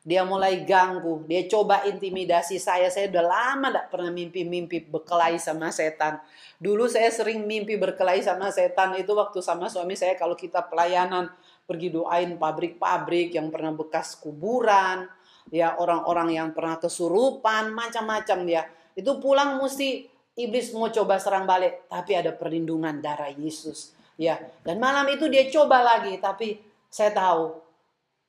Dia 0.00 0.24
mulai 0.24 0.64
ganggu, 0.64 1.20
dia 1.28 1.44
coba 1.44 1.84
intimidasi 1.84 2.56
saya. 2.56 2.88
Saya 2.88 3.12
udah 3.12 3.24
lama 3.26 3.68
gak 3.68 3.92
pernah 3.92 4.08
mimpi-mimpi 4.08 4.88
berkelahi 4.88 5.36
sama 5.36 5.68
setan. 5.68 6.16
Dulu 6.56 6.88
saya 6.88 7.12
sering 7.12 7.44
mimpi 7.44 7.76
berkelahi 7.76 8.24
sama 8.24 8.48
setan 8.48 8.96
itu 8.96 9.12
waktu 9.12 9.44
sama 9.44 9.68
suami 9.68 9.92
saya 9.98 10.16
kalau 10.16 10.32
kita 10.32 10.64
pelayanan 10.64 11.28
pergi 11.68 11.92
doain 11.92 12.40
pabrik-pabrik 12.40 13.36
yang 13.36 13.52
pernah 13.52 13.76
bekas 13.76 14.16
kuburan, 14.16 15.04
ya 15.50 15.76
orang-orang 15.76 16.34
yang 16.34 16.48
pernah 16.54 16.78
kesurupan, 16.78 17.74
macam-macam 17.74 18.38
dia. 18.46 18.62
Itu 18.94 19.18
pulang 19.18 19.58
mesti 19.58 20.06
iblis 20.38 20.72
mau 20.72 20.88
coba 20.88 21.18
serang 21.18 21.44
balik, 21.44 21.90
tapi 21.90 22.16
ada 22.16 22.32
perlindungan 22.32 23.02
darah 23.02 23.30
Yesus. 23.30 23.92
Ya, 24.20 24.38
dan 24.62 24.78
malam 24.78 25.08
itu 25.10 25.26
dia 25.26 25.48
coba 25.48 25.82
lagi, 25.82 26.20
tapi 26.20 26.60
saya 26.92 27.10
tahu 27.12 27.56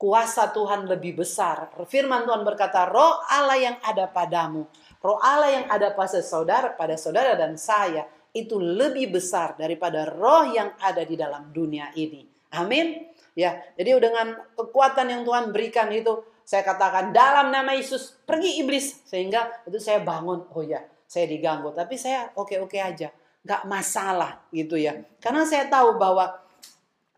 kuasa 0.01 0.49
Tuhan 0.49 0.89
lebih 0.89 1.21
besar. 1.21 1.69
Firman 1.85 2.25
Tuhan 2.25 2.41
berkata, 2.41 2.89
"Roh 2.89 3.21
Allah 3.29 3.59
yang 3.59 3.77
ada 3.85 4.09
padamu, 4.09 4.65
roh 4.97 5.21
Allah 5.21 5.61
yang 5.61 5.65
ada 5.69 5.93
pada 5.93 6.25
saudara, 6.25 6.73
pada 6.73 6.97
saudara 6.97 7.37
dan 7.37 7.53
saya 7.59 8.09
itu 8.31 8.57
lebih 8.57 9.13
besar 9.13 9.59
daripada 9.59 10.07
roh 10.07 10.47
yang 10.49 10.73
ada 10.81 11.05
di 11.05 11.13
dalam 11.13 11.53
dunia 11.53 11.93
ini." 11.93 12.25
Amin. 12.55 13.13
Ya, 13.31 13.63
jadi 13.79 13.95
dengan 14.01 14.35
kekuatan 14.59 15.07
yang 15.07 15.21
Tuhan 15.23 15.55
berikan 15.55 15.87
itu 15.93 16.19
saya 16.51 16.67
katakan 16.67 17.15
dalam 17.15 17.47
nama 17.47 17.71
Yesus 17.71 18.11
pergi 18.27 18.59
iblis 18.59 19.07
sehingga 19.07 19.63
itu 19.63 19.79
saya 19.79 20.03
bangun. 20.03 20.51
Oh 20.51 20.59
ya, 20.59 20.83
saya 21.07 21.23
diganggu, 21.23 21.71
tapi 21.71 21.95
saya 21.95 22.27
oke-oke 22.35 22.75
aja, 22.75 23.07
nggak 23.47 23.63
masalah 23.71 24.43
gitu 24.51 24.75
ya. 24.75 24.99
Karena 25.23 25.47
saya 25.47 25.71
tahu 25.71 25.95
bahwa 25.95 26.43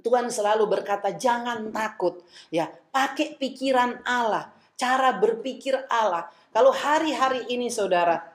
Tuhan 0.06 0.30
selalu 0.30 0.70
berkata 0.70 1.18
jangan 1.18 1.74
takut, 1.74 2.22
ya 2.54 2.70
pakai 2.94 3.34
pikiran 3.42 4.06
Allah, 4.06 4.54
cara 4.78 5.18
berpikir 5.18 5.82
Allah. 5.90 6.30
Kalau 6.54 6.70
hari-hari 6.70 7.50
ini 7.50 7.74
saudara 7.74 8.33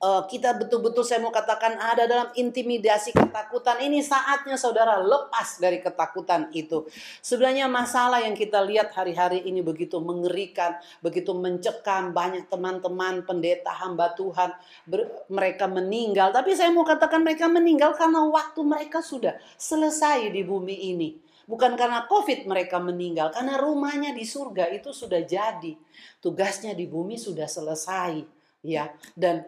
uh, 0.00 0.24
kita 0.26 0.56
betul-betul 0.56 1.04
saya 1.04 1.20
mau 1.20 1.30
katakan 1.30 1.76
ada 1.76 2.08
dalam 2.08 2.28
intimidasi 2.32 3.12
ketakutan 3.12 3.78
ini 3.84 4.00
saatnya 4.00 4.56
saudara 4.56 4.98
lepas 4.98 5.60
dari 5.60 5.78
ketakutan 5.84 6.48
itu. 6.56 6.88
Sebenarnya 7.20 7.68
masalah 7.68 8.24
yang 8.24 8.34
kita 8.34 8.64
lihat 8.64 8.90
hari-hari 8.96 9.44
ini 9.44 9.60
begitu 9.60 10.00
mengerikan, 10.00 10.80
begitu 11.04 11.36
mencekam 11.36 12.16
banyak 12.16 12.48
teman-teman 12.48 13.22
pendeta 13.22 13.70
hamba 13.76 14.16
Tuhan 14.16 14.50
mereka 15.28 15.68
meninggal. 15.68 16.32
Tapi 16.32 16.56
saya 16.56 16.72
mau 16.72 16.82
katakan 16.82 17.22
mereka 17.22 17.46
meninggal 17.46 17.94
karena 17.94 18.24
waktu 18.26 18.60
mereka 18.64 19.04
sudah 19.04 19.36
selesai 19.60 20.32
di 20.32 20.42
bumi 20.42 20.90
ini. 20.96 21.10
Bukan 21.50 21.74
karena 21.74 22.06
COVID 22.06 22.46
mereka 22.46 22.78
meninggal, 22.78 23.34
karena 23.34 23.58
rumahnya 23.58 24.14
di 24.14 24.22
surga 24.22 24.70
itu 24.70 24.94
sudah 24.94 25.18
jadi. 25.26 25.74
Tugasnya 26.22 26.78
di 26.78 26.86
bumi 26.86 27.18
sudah 27.18 27.50
selesai, 27.50 28.22
ya. 28.62 28.86
Dan 29.18 29.42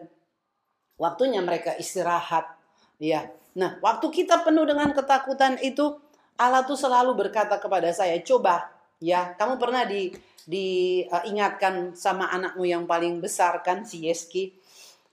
Waktunya 1.03 1.43
mereka 1.43 1.75
istirahat. 1.75 2.47
Ya. 2.95 3.27
Nah, 3.59 3.75
waktu 3.83 4.07
kita 4.07 4.47
penuh 4.47 4.63
dengan 4.63 4.95
ketakutan 4.95 5.59
itu 5.59 5.99
Allah 6.39 6.63
tuh 6.63 6.79
selalu 6.79 7.27
berkata 7.27 7.59
kepada 7.59 7.91
saya, 7.91 8.15
"Coba 8.23 8.71
ya, 9.03 9.35
kamu 9.35 9.59
pernah 9.59 9.83
di 9.83 10.15
diingatkan 10.43 11.91
uh, 11.91 11.95
sama 11.95 12.27
anakmu 12.31 12.67
yang 12.67 12.83
paling 12.83 13.23
besar 13.23 13.63
kan 13.63 13.87
si 13.87 14.07
Yeski. 14.07 14.55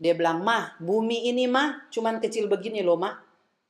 Dia 0.00 0.16
bilang, 0.16 0.42
"Mah, 0.42 0.78
bumi 0.82 1.30
ini 1.30 1.46
mah 1.46 1.90
cuman 1.92 2.18
kecil 2.18 2.50
begini 2.50 2.82
loh, 2.82 2.98
Mah. 2.98 3.14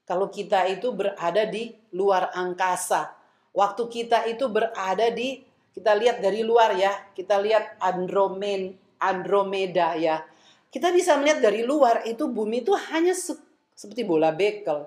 Kalau 0.08 0.32
kita 0.32 0.66
itu 0.66 0.90
berada 0.90 1.46
di 1.46 1.70
luar 1.94 2.34
angkasa. 2.34 3.14
Waktu 3.50 3.82
kita 3.90 4.26
itu 4.30 4.46
berada 4.46 5.10
di 5.10 5.42
kita 5.70 5.94
lihat 5.94 6.18
dari 6.18 6.42
luar 6.42 6.74
ya, 6.74 6.90
kita 7.14 7.38
lihat 7.38 7.78
Andromen, 7.78 8.74
Andromeda 8.98 9.94
ya. 9.94 10.22
Kita 10.70 10.94
bisa 10.94 11.18
melihat 11.18 11.42
dari 11.42 11.66
luar 11.66 12.06
itu 12.06 12.30
bumi 12.30 12.62
itu 12.62 12.70
hanya 12.94 13.10
se 13.10 13.34
seperti 13.74 14.06
bola 14.06 14.30
bekel. 14.30 14.86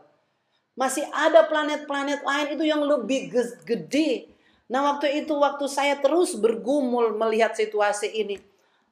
Masih 0.73 1.05
ada 1.11 1.45
planet-planet 1.45 2.23
lain 2.23 2.47
itu 2.55 2.63
yang 2.65 2.81
lebih 2.81 3.29
gede. 3.67 4.31
Nah 4.71 4.95
waktu 4.95 5.21
itu 5.21 5.35
waktu 5.35 5.65
saya 5.67 5.99
terus 5.99 6.33
bergumul 6.39 7.13
melihat 7.13 7.53
situasi 7.53 8.09
ini. 8.09 8.39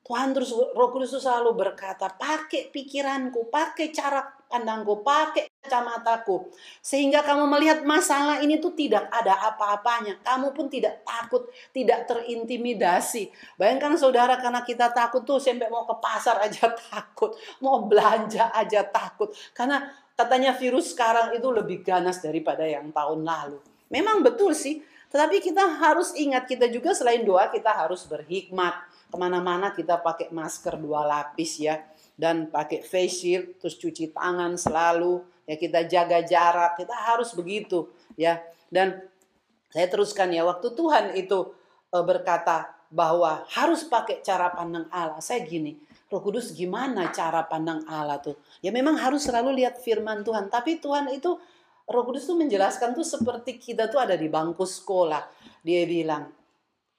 Tuhan 0.01 0.33
terus 0.33 0.49
Roh 0.51 0.89
Kudus 0.89 1.13
selalu 1.13 1.53
berkata, 1.53 2.09
pakai 2.09 2.73
pikiranku, 2.73 3.53
pakai 3.53 3.93
cara 3.93 4.25
pandangku, 4.49 5.05
pakai 5.05 5.61
kacamataku. 5.61 6.49
Sehingga 6.81 7.21
kamu 7.21 7.45
melihat 7.45 7.79
masalah 7.85 8.41
ini 8.41 8.57
tuh 8.57 8.73
tidak 8.73 9.05
ada 9.13 9.37
apa-apanya. 9.53 10.17
Kamu 10.25 10.57
pun 10.57 10.73
tidak 10.73 11.05
takut, 11.05 11.47
tidak 11.69 12.09
terintimidasi. 12.09 13.29
Bayangkan 13.61 13.93
saudara 13.93 14.41
karena 14.41 14.65
kita 14.65 14.89
takut 14.89 15.21
tuh 15.21 15.37
sampai 15.37 15.69
mau 15.69 15.85
ke 15.85 15.95
pasar 16.01 16.41
aja 16.43 16.73
takut. 16.91 17.37
Mau 17.61 17.85
belanja 17.85 18.49
aja 18.57 18.81
takut. 18.81 19.29
Karena 19.53 19.85
katanya 20.17 20.57
virus 20.57 20.97
sekarang 20.97 21.37
itu 21.37 21.45
lebih 21.53 21.85
ganas 21.85 22.19
daripada 22.19 22.65
yang 22.65 22.89
tahun 22.89 23.21
lalu. 23.21 23.61
Memang 23.93 24.25
betul 24.25 24.57
sih. 24.57 24.81
Tetapi 25.11 25.43
kita 25.43 25.77
harus 25.77 26.15
ingat 26.15 26.47
kita 26.47 26.71
juga 26.71 26.95
selain 26.95 27.21
doa 27.27 27.51
kita 27.51 27.67
harus 27.67 28.07
berhikmat 28.07 28.90
ke 29.11 29.17
mana-mana 29.19 29.75
kita 29.75 29.99
pakai 29.99 30.31
masker 30.31 30.79
dua 30.79 31.03
lapis 31.03 31.59
ya. 31.59 31.83
Dan 32.15 32.47
pakai 32.47 32.79
face 32.79 33.21
shield 33.21 33.59
terus 33.59 33.75
cuci 33.75 34.15
tangan 34.15 34.55
selalu. 34.55 35.19
Ya 35.43 35.59
kita 35.59 35.83
jaga 35.83 36.23
jarak 36.23 36.79
kita 36.79 36.95
harus 36.95 37.35
begitu 37.35 37.91
ya. 38.15 38.39
Dan 38.71 39.03
saya 39.67 39.91
teruskan 39.91 40.31
ya 40.31 40.47
waktu 40.47 40.71
Tuhan 40.71 41.19
itu 41.19 41.51
e, 41.91 41.97
berkata 41.99 42.71
bahwa 42.87 43.43
harus 43.51 43.83
pakai 43.83 44.23
cara 44.23 44.51
pandang 44.51 44.87
Allah. 44.91 45.19
Saya 45.19 45.43
gini 45.43 45.75
Roh 46.11 46.19
Kudus 46.19 46.51
gimana 46.51 47.07
cara 47.15 47.47
pandang 47.47 47.87
Allah 47.87 48.19
tuh? 48.19 48.35
Ya 48.59 48.67
memang 48.75 48.99
harus 48.99 49.23
selalu 49.23 49.63
lihat 49.63 49.79
firman 49.79 50.27
Tuhan. 50.27 50.51
Tapi 50.51 50.83
Tuhan 50.83 51.07
itu 51.15 51.39
Roh 51.87 52.03
Kudus 52.03 52.27
tuh 52.27 52.35
menjelaskan 52.35 52.91
tuh 52.91 53.07
seperti 53.07 53.55
kita 53.55 53.87
tuh 53.87 54.03
ada 54.03 54.19
di 54.19 54.27
bangku 54.27 54.67
sekolah. 54.67 55.23
Dia 55.63 55.87
bilang 55.87 56.27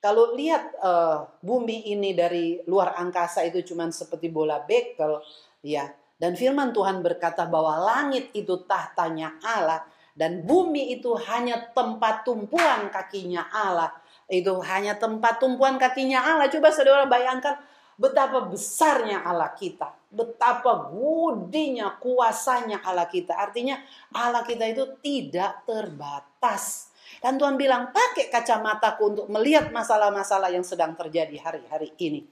kalau 0.02 0.34
lihat 0.34 0.74
uh, 0.82 1.30
bumi 1.38 1.94
ini 1.94 2.10
dari 2.10 2.58
luar 2.66 2.98
angkasa 2.98 3.46
itu 3.46 3.62
cuma 3.62 3.86
seperti 3.94 4.26
bola 4.26 4.58
bekel, 4.58 5.22
ya. 5.62 5.86
Dan 6.18 6.34
firman 6.34 6.74
Tuhan 6.74 7.02
berkata 7.02 7.46
bahwa 7.46 7.78
langit 7.82 8.30
itu 8.34 8.62
tahtanya 8.66 9.38
Allah 9.42 9.82
dan 10.12 10.44
bumi 10.44 10.92
itu 10.94 11.16
hanya 11.30 11.72
tempat 11.72 12.22
tumpuan 12.26 12.92
kakinya 12.92 13.48
Allah. 13.48 13.90
Itu 14.28 14.60
hanya 14.62 14.96
tempat 14.98 15.40
tumpuan 15.42 15.80
kakinya 15.80 16.22
Allah. 16.22 16.46
Coba 16.46 16.70
saudara 16.70 17.08
bayangkan 17.10 17.58
betapa 17.96 18.44
besarnya 18.48 19.24
Allah 19.24 19.50
kita, 19.54 19.92
betapa 20.12 20.90
gudinya 20.92 21.96
kuasanya 21.96 22.82
Allah 22.84 23.08
kita. 23.08 23.36
Artinya 23.36 23.80
Allah 24.12 24.44
kita 24.44 24.68
itu 24.68 24.84
tidak 25.00 25.64
terbatas. 25.64 26.91
Dan 27.20 27.36
Tuhan 27.36 27.60
bilang, 27.60 27.90
pakai 27.90 28.32
kacamataku 28.32 29.02
untuk 29.04 29.26
melihat 29.28 29.68
masalah-masalah 29.74 30.48
yang 30.48 30.64
sedang 30.64 30.96
terjadi 30.96 31.36
hari-hari 31.42 31.92
ini. 32.00 32.24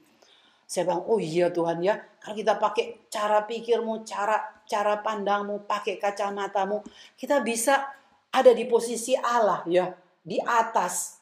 Saya 0.71 0.87
bilang, 0.87 1.03
oh 1.03 1.19
iya 1.19 1.51
Tuhan 1.51 1.83
ya, 1.83 1.99
kalau 2.23 2.35
kita 2.39 2.55
pakai 2.55 3.11
cara 3.11 3.43
pikirmu, 3.43 4.07
cara 4.07 4.39
cara 4.63 5.03
pandangmu, 5.03 5.67
pakai 5.67 5.99
kacamatamu, 5.99 6.79
kita 7.19 7.43
bisa 7.43 7.91
ada 8.31 8.55
di 8.55 8.63
posisi 8.63 9.11
Allah 9.19 9.67
ya, 9.67 9.91
di 10.23 10.39
atas. 10.39 11.19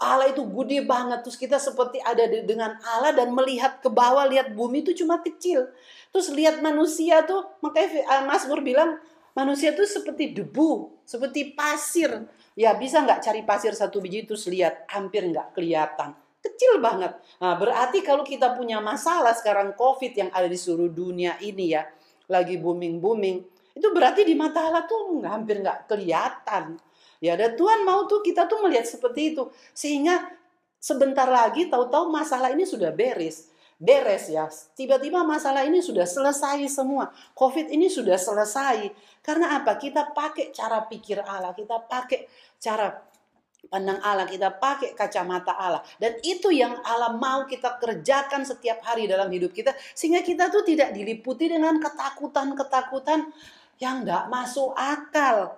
Allah 0.00 0.32
itu 0.32 0.40
gede 0.48 0.80
banget, 0.88 1.20
terus 1.20 1.36
kita 1.36 1.60
seperti 1.60 2.00
ada 2.00 2.24
dengan 2.24 2.80
Allah 2.80 3.12
dan 3.12 3.36
melihat 3.36 3.84
ke 3.84 3.92
bawah, 3.92 4.24
lihat 4.24 4.56
bumi 4.56 4.80
itu 4.80 4.96
cuma 5.04 5.20
kecil. 5.20 5.68
Terus 6.08 6.32
lihat 6.32 6.64
manusia 6.64 7.20
tuh, 7.28 7.44
makanya 7.60 8.08
eh, 8.08 8.24
Mas 8.24 8.48
Nur 8.48 8.64
bilang, 8.64 8.96
manusia 9.36 9.76
tuh 9.76 9.84
seperti 9.84 10.32
debu, 10.32 10.88
seperti 11.04 11.52
pasir. 11.52 12.24
Ya 12.58 12.74
bisa 12.74 13.02
nggak 13.02 13.22
cari 13.22 13.42
pasir 13.46 13.72
satu 13.74 14.02
biji 14.02 14.26
terus 14.26 14.46
lihat, 14.50 14.86
hampir 14.90 15.26
nggak 15.26 15.54
kelihatan. 15.54 16.14
Kecil 16.40 16.80
banget. 16.80 17.14
Nah, 17.38 17.54
berarti 17.60 18.00
kalau 18.00 18.24
kita 18.24 18.56
punya 18.56 18.80
masalah 18.80 19.36
sekarang 19.36 19.76
COVID 19.76 20.12
yang 20.16 20.30
ada 20.32 20.48
di 20.48 20.56
seluruh 20.56 20.88
dunia 20.88 21.36
ini 21.44 21.76
ya, 21.76 21.84
lagi 22.32 22.56
booming-booming, 22.56 23.38
itu 23.76 23.88
berarti 23.92 24.24
di 24.24 24.34
mata 24.34 24.66
Allah 24.66 24.88
tuh 24.88 25.20
hampir 25.26 25.60
nggak 25.60 25.86
kelihatan. 25.90 26.80
Ya, 27.20 27.36
dan 27.36 27.52
Tuhan 27.52 27.84
mau 27.84 28.08
tuh 28.08 28.24
kita 28.24 28.48
tuh 28.48 28.64
melihat 28.64 28.88
seperti 28.88 29.36
itu. 29.36 29.52
Sehingga 29.76 30.32
sebentar 30.80 31.28
lagi 31.28 31.68
tahu-tahu 31.68 32.08
masalah 32.08 32.48
ini 32.48 32.64
sudah 32.64 32.88
beres. 32.88 33.49
Beres 33.80 34.28
ya. 34.28 34.44
Tiba-tiba 34.76 35.24
masalah 35.24 35.64
ini 35.64 35.80
sudah 35.80 36.04
selesai 36.04 36.68
semua. 36.68 37.08
Covid 37.32 37.72
ini 37.72 37.88
sudah 37.88 38.20
selesai. 38.20 38.92
Karena 39.24 39.56
apa? 39.56 39.80
Kita 39.80 40.12
pakai 40.12 40.52
cara 40.52 40.84
pikir 40.84 41.24
Allah. 41.24 41.56
Kita 41.56 41.80
pakai 41.80 42.28
cara 42.60 42.92
pandang 43.72 43.96
Allah, 44.04 44.28
kita 44.28 44.52
pakai 44.52 44.92
kacamata 44.92 45.56
Allah. 45.56 45.80
Dan 45.96 46.20
itu 46.20 46.52
yang 46.52 46.76
Allah 46.84 47.16
mau 47.16 47.48
kita 47.48 47.80
kerjakan 47.80 48.44
setiap 48.44 48.84
hari 48.84 49.08
dalam 49.08 49.32
hidup 49.32 49.56
kita. 49.56 49.72
Sehingga 49.96 50.20
kita 50.20 50.52
tuh 50.52 50.60
tidak 50.60 50.92
diliputi 50.92 51.48
dengan 51.48 51.80
ketakutan-ketakutan 51.80 53.32
yang 53.80 54.04
nggak 54.04 54.28
masuk 54.28 54.76
akal 54.76 55.56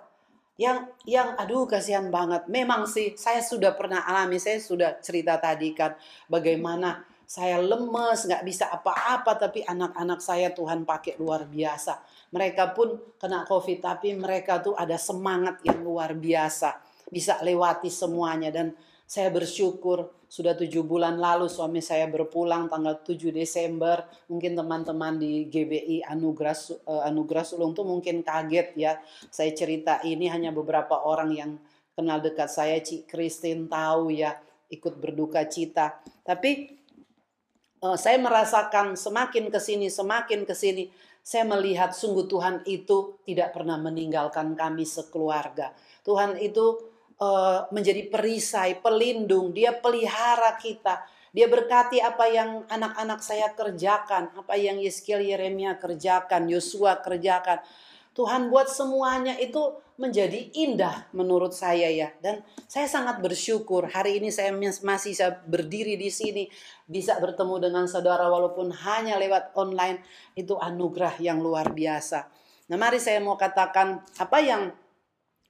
yang 0.55 0.85
yang 1.03 1.33
aduh 1.35 1.65
kasihan 1.65 2.13
banget 2.13 2.45
memang 2.45 2.85
sih 2.85 3.17
saya 3.17 3.41
sudah 3.41 3.73
pernah 3.73 4.05
alami 4.05 4.37
saya 4.37 4.61
sudah 4.61 5.01
cerita 5.01 5.41
tadi 5.41 5.73
kan 5.73 5.97
bagaimana 6.29 7.01
saya 7.25 7.59
lemes 7.59 8.27
nggak 8.27 8.43
bisa 8.45 8.69
apa-apa 8.69 9.35
tapi 9.39 9.63
anak-anak 9.65 10.19
saya 10.19 10.51
Tuhan 10.51 10.83
pakai 10.83 11.17
luar 11.17 11.47
biasa 11.49 11.99
mereka 12.31 12.71
pun 12.71 12.99
kena 13.17 13.47
covid 13.47 13.79
tapi 13.81 14.13
mereka 14.13 14.59
tuh 14.59 14.75
ada 14.75 14.95
semangat 14.99 15.59
yang 15.65 15.81
luar 15.81 16.13
biasa 16.13 16.77
bisa 17.09 17.39
lewati 17.41 17.89
semuanya 17.91 18.49
dan 18.49 18.73
saya 19.03 19.29
bersyukur 19.29 20.09
sudah 20.25 20.57
tujuh 20.57 20.81
bulan 20.81 21.21
lalu 21.21 21.45
suami 21.45 21.77
saya 21.77 22.09
berpulang 22.09 22.65
tanggal 22.65 23.05
7 23.05 23.29
Desember. 23.29 24.01
Mungkin 24.25 24.57
teman-teman 24.57 25.21
di 25.21 25.45
GBI 25.45 26.01
Anugerah 26.09 26.57
uh, 26.89 27.05
Anugerah 27.05 27.45
Sulung 27.45 27.77
tuh 27.77 27.85
mungkin 27.85 28.25
kaget 28.25 28.73
ya. 28.73 28.97
Saya 29.29 29.53
cerita 29.53 30.01
ini 30.01 30.25
hanya 30.33 30.49
beberapa 30.49 31.05
orang 31.05 31.29
yang 31.29 31.51
kenal 31.93 32.17
dekat 32.17 32.49
saya, 32.49 32.81
Cik 32.81 33.05
Christine 33.05 33.69
tahu 33.69 34.09
ya 34.09 34.33
ikut 34.73 34.97
berduka 34.97 35.45
cita. 35.45 36.01
Tapi 36.25 36.81
uh, 37.83 37.99
saya 37.99 38.15
merasakan 38.17 38.95
semakin 38.95 39.51
ke 39.51 39.59
sini, 39.59 39.91
semakin 39.91 40.47
ke 40.47 40.55
sini, 40.55 40.87
saya 41.19 41.43
melihat 41.43 41.91
sungguh 41.91 42.31
Tuhan 42.31 42.63
itu 42.63 43.19
tidak 43.27 43.51
pernah 43.51 43.75
meninggalkan 43.75 44.55
kami 44.55 44.87
sekeluarga. 44.87 45.75
Tuhan 46.03 46.39
itu 46.39 46.93
Eh, 47.23 47.59
menjadi 47.69 48.09
perisai, 48.09 48.81
pelindung, 48.83 49.53
dia 49.53 49.71
pelihara 49.71 50.57
kita. 50.57 51.05
Dia 51.29 51.45
berkati 51.45 52.01
apa 52.01 52.25
yang 52.27 52.65
anak-anak 52.67 53.21
saya 53.23 53.53
kerjakan, 53.53 54.33
apa 54.33 54.53
yang 54.57 54.81
Yeskiel 54.81 55.21
Yeremia 55.21 55.77
kerjakan, 55.79 56.49
Yosua 56.51 56.99
kerjakan. 56.99 57.61
Tuhan 58.13 58.53
buat 58.53 58.69
semuanya 58.69 59.33
itu 59.41 59.81
menjadi 59.97 60.49
indah 60.53 61.09
menurut 61.13 61.53
saya 61.53 61.89
ya. 61.89 62.13
Dan 62.21 62.45
saya 62.69 62.85
sangat 62.85 63.21
bersyukur 63.21 63.89
hari 63.89 64.21
ini 64.21 64.29
saya 64.29 64.53
masih 64.53 65.13
bisa 65.13 65.27
berdiri 65.45 65.97
di 65.97 66.13
sini, 66.13 66.45
bisa 66.85 67.17
bertemu 67.17 67.69
dengan 67.69 67.85
saudara 67.89 68.29
walaupun 68.29 68.69
hanya 68.73 69.17
lewat 69.17 69.57
online, 69.57 70.01
itu 70.37 70.53
anugerah 70.57 71.17
yang 71.21 71.41
luar 71.41 71.73
biasa. 71.73 72.29
Nah 72.69 72.77
mari 72.77 73.01
saya 73.01 73.17
mau 73.21 73.37
katakan 73.37 74.01
apa 74.17 74.37
yang 74.41 74.69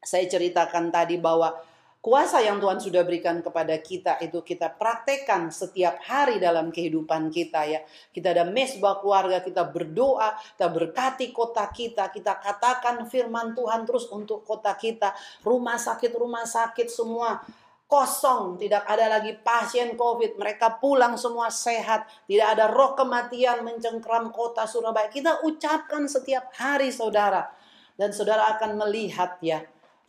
saya 0.03 0.27
ceritakan 0.27 0.91
tadi 0.91 1.15
bahwa 1.19 1.55
kuasa 2.03 2.43
yang 2.43 2.59
Tuhan 2.59 2.83
sudah 2.83 3.07
berikan 3.07 3.39
kepada 3.39 3.79
kita 3.79 4.19
itu 4.19 4.43
kita 4.43 4.75
praktekkan 4.75 5.47
setiap 5.47 6.03
hari 6.03 6.35
dalam 6.35 6.67
kehidupan 6.67 7.31
kita 7.31 7.63
ya. 7.63 7.79
Kita 8.11 8.35
ada 8.35 8.43
mesbah 8.43 8.99
keluarga, 8.99 9.39
kita 9.39 9.63
berdoa, 9.71 10.35
kita 10.35 10.67
berkati 10.67 11.31
kota 11.31 11.63
kita, 11.71 12.11
kita 12.11 12.43
katakan 12.43 13.07
firman 13.07 13.55
Tuhan 13.55 13.87
terus 13.87 14.11
untuk 14.11 14.43
kota 14.43 14.75
kita. 14.75 15.15
Rumah 15.47 15.79
sakit-rumah 15.79 16.43
sakit 16.43 16.91
semua 16.91 17.39
kosong, 17.87 18.59
tidak 18.59 18.83
ada 18.83 19.07
lagi 19.07 19.39
pasien 19.39 19.95
COVID, 19.95 20.35
mereka 20.35 20.75
pulang 20.83 21.15
semua 21.15 21.47
sehat, 21.47 22.03
tidak 22.27 22.51
ada 22.51 22.67
roh 22.67 22.99
kematian 22.99 23.63
mencengkram 23.63 24.27
kota 24.35 24.67
Surabaya. 24.67 25.07
Kita 25.07 25.39
ucapkan 25.47 26.03
setiap 26.11 26.51
hari 26.59 26.91
saudara. 26.91 27.47
Dan 27.93 28.09
saudara 28.09 28.49
akan 28.57 28.81
melihat 28.81 29.37
ya, 29.45 29.61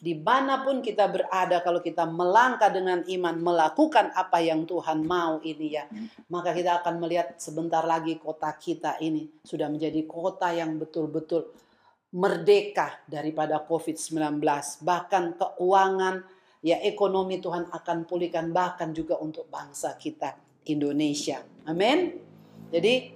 di 0.05 0.13
mana 0.21 0.61
pun 0.61 0.85
kita 0.85 1.09
berada 1.09 1.65
kalau 1.65 1.81
kita 1.81 2.05
melangkah 2.05 2.69
dengan 2.69 3.01
iman 3.09 3.41
melakukan 3.41 4.13
apa 4.13 4.37
yang 4.45 4.69
Tuhan 4.69 5.01
mau 5.01 5.41
ini 5.41 5.81
ya 5.81 5.89
maka 6.29 6.53
kita 6.53 6.85
akan 6.85 7.01
melihat 7.01 7.41
sebentar 7.41 7.81
lagi 7.89 8.21
kota 8.21 8.53
kita 8.53 9.01
ini 9.01 9.41
sudah 9.41 9.73
menjadi 9.73 10.05
kota 10.05 10.53
yang 10.53 10.77
betul-betul 10.77 11.57
merdeka 12.13 13.01
daripada 13.09 13.65
COVID-19 13.65 14.45
bahkan 14.85 15.41
keuangan 15.41 16.21
ya 16.61 16.85
ekonomi 16.85 17.41
Tuhan 17.41 17.73
akan 17.73 18.05
pulihkan 18.05 18.53
bahkan 18.53 18.93
juga 18.93 19.17
untuk 19.25 19.49
bangsa 19.49 19.97
kita 19.97 20.37
Indonesia. 20.69 21.41
Amin. 21.65 22.21
Jadi 22.69 23.09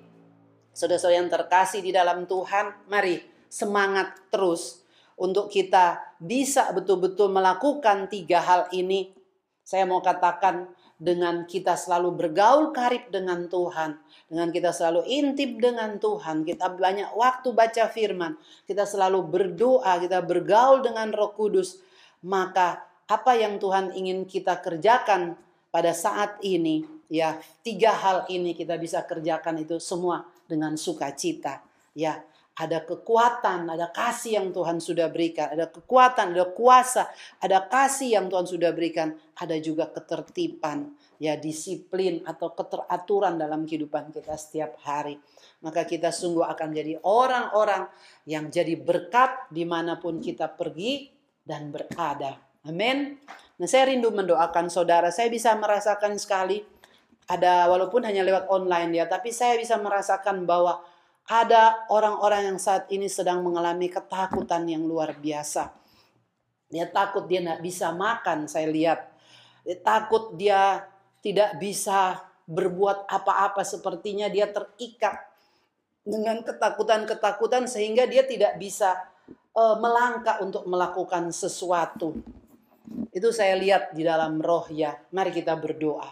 saudara-saudara 0.73 1.21
yang 1.21 1.29
terkasih 1.29 1.85
di 1.85 1.93
dalam 1.93 2.25
Tuhan 2.25 2.89
mari 2.89 3.21
semangat 3.49 4.33
terus 4.33 4.88
untuk 5.19 5.51
kita 5.51 6.15
bisa 6.23 6.71
betul-betul 6.71 7.29
melakukan 7.35 8.07
tiga 8.07 8.39
hal 8.39 8.71
ini, 8.71 9.11
saya 9.67 9.85
mau 9.85 9.99
katakan 9.99 10.71
dengan 10.99 11.47
kita 11.47 11.79
selalu 11.79 12.15
bergaul 12.15 12.75
karib 12.75 13.07
dengan 13.11 13.47
Tuhan, 13.47 13.99
dengan 14.27 14.51
kita 14.51 14.75
selalu 14.75 15.07
intip 15.07 15.59
dengan 15.63 15.99
Tuhan, 15.99 16.43
kita 16.43 16.75
banyak 16.75 17.15
waktu 17.15 17.49
baca 17.55 17.85
firman, 17.87 18.35
kita 18.67 18.83
selalu 18.83 19.23
berdoa, 19.27 19.99
kita 20.03 20.23
bergaul 20.27 20.83
dengan 20.83 21.15
Roh 21.15 21.35
Kudus, 21.35 21.79
maka 22.27 22.83
apa 23.07 23.39
yang 23.39 23.63
Tuhan 23.63 23.95
ingin 23.95 24.27
kita 24.27 24.59
kerjakan 24.59 25.39
pada 25.71 25.95
saat 25.95 26.43
ini, 26.43 26.83
ya 27.07 27.39
tiga 27.63 27.95
hal 27.95 28.27
ini 28.27 28.59
kita 28.59 28.75
bisa 28.75 29.07
kerjakan 29.07 29.63
itu 29.63 29.79
semua 29.79 30.27
dengan 30.51 30.75
sukacita, 30.75 31.63
ya 31.95 32.19
ada 32.59 32.83
kekuatan, 32.83 33.71
ada 33.71 33.87
kasih 33.95 34.43
yang 34.43 34.51
Tuhan 34.51 34.83
sudah 34.83 35.07
berikan, 35.15 35.55
ada 35.55 35.71
kekuatan, 35.71 36.35
ada 36.35 36.51
kuasa, 36.51 37.07
ada 37.39 37.63
kasih 37.71 38.19
yang 38.19 38.27
Tuhan 38.27 38.51
sudah 38.51 38.75
berikan, 38.75 39.15
ada 39.39 39.55
juga 39.63 39.87
ketertiban, 39.87 40.91
ya 41.23 41.39
disiplin 41.39 42.27
atau 42.27 42.51
keteraturan 42.59 43.39
dalam 43.39 43.63
kehidupan 43.63 44.11
kita 44.11 44.35
setiap 44.35 44.75
hari. 44.83 45.23
Maka 45.63 45.87
kita 45.87 46.11
sungguh 46.11 46.43
akan 46.43 46.69
jadi 46.75 46.99
orang-orang 47.07 47.87
yang 48.27 48.51
jadi 48.51 48.75
berkat 48.75 49.55
di 49.55 49.63
mana 49.63 50.03
pun 50.03 50.19
kita 50.19 50.51
pergi 50.51 51.15
dan 51.47 51.71
berada. 51.71 52.43
Amin. 52.67 53.23
Nah 53.63 53.67
saya 53.71 53.95
rindu 53.95 54.11
mendoakan 54.11 54.67
saudara, 54.67 55.15
saya 55.15 55.31
bisa 55.31 55.55
merasakan 55.55 56.19
sekali, 56.19 56.67
ada 57.31 57.71
walaupun 57.71 58.03
hanya 58.03 58.27
lewat 58.27 58.51
online 58.51 58.99
ya, 58.99 59.07
tapi 59.07 59.31
saya 59.31 59.55
bisa 59.55 59.79
merasakan 59.79 60.43
bahwa 60.43 60.83
ada 61.29 61.85
orang-orang 61.93 62.49
yang 62.49 62.59
saat 62.59 62.89
ini 62.89 63.05
sedang 63.05 63.45
mengalami 63.45 63.93
ketakutan 63.93 64.65
yang 64.65 64.89
luar 64.89 65.13
biasa. 65.13 65.77
Dia 66.73 66.89
takut 66.89 67.29
dia 67.29 67.45
tidak 67.45 67.61
bisa 67.61 67.93
makan, 67.93 68.49
saya 68.49 68.65
lihat. 68.73 69.13
Dia 69.61 69.77
takut 69.85 70.33
dia 70.41 70.89
tidak 71.21 71.61
bisa 71.61 72.25
berbuat 72.49 73.05
apa-apa 73.05 73.61
sepertinya 73.61 74.33
dia 74.33 74.49
terikat 74.49 75.21
dengan 76.01 76.41
ketakutan-ketakutan 76.41 77.69
sehingga 77.69 78.09
dia 78.09 78.25
tidak 78.25 78.57
bisa 78.57 78.97
uh, 79.53 79.77
melangkah 79.77 80.41
untuk 80.41 80.65
melakukan 80.65 81.29
sesuatu. 81.29 82.17
Itu 83.13 83.37
saya 83.37 83.53
lihat 83.61 83.93
di 83.93 84.01
dalam 84.01 84.41
roh 84.41 84.65
ya. 84.73 84.97
Mari 85.13 85.37
kita 85.37 85.61
berdoa. 85.61 86.09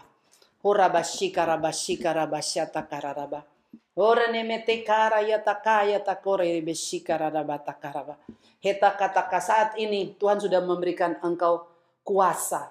Hurabashika 0.61 1.41
rabashika 1.41 2.13
rabasyata 2.13 2.85
kararabah. 2.85 3.56
Ora 3.97 4.29
mete 4.29 4.85
kara 4.85 5.25
ya 5.25 5.41
takaya 5.41 5.97
takore 5.97 6.61
beshikara 6.61 7.33
batakaraba. 7.33 8.13
Heta 8.61 8.93
kata 8.93 9.25
saat 9.41 9.73
ini 9.81 10.13
Tuhan 10.21 10.37
sudah 10.37 10.61
memberikan 10.61 11.17
engkau 11.25 11.65
kuasa, 12.05 12.69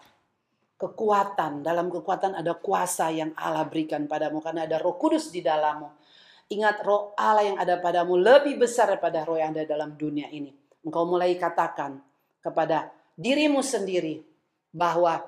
kekuatan. 0.79 1.67
Dalam 1.67 1.91
kekuatan 1.91 2.39
ada 2.39 2.55
kuasa 2.55 3.11
yang 3.11 3.35
Allah 3.35 3.67
berikan 3.67 4.07
padamu 4.07 4.39
karena 4.39 4.71
ada 4.71 4.79
Roh 4.79 4.95
Kudus 4.95 5.35
di 5.35 5.43
dalammu. 5.43 6.07
Ingat 6.47 6.87
roh 6.87 7.11
Allah 7.19 7.43
yang 7.43 7.59
ada 7.59 7.75
padamu 7.83 8.15
lebih 8.15 8.55
besar 8.55 8.95
daripada 8.95 9.27
roh 9.27 9.35
yang 9.35 9.51
ada 9.51 9.67
dalam 9.67 9.99
dunia 9.99 10.31
ini. 10.31 10.55
Engkau 10.87 11.03
mulai 11.03 11.35
katakan 11.35 11.99
kepada 12.39 12.95
dirimu 13.19 13.67
sendiri 13.67 14.23
bahwa 14.71 15.27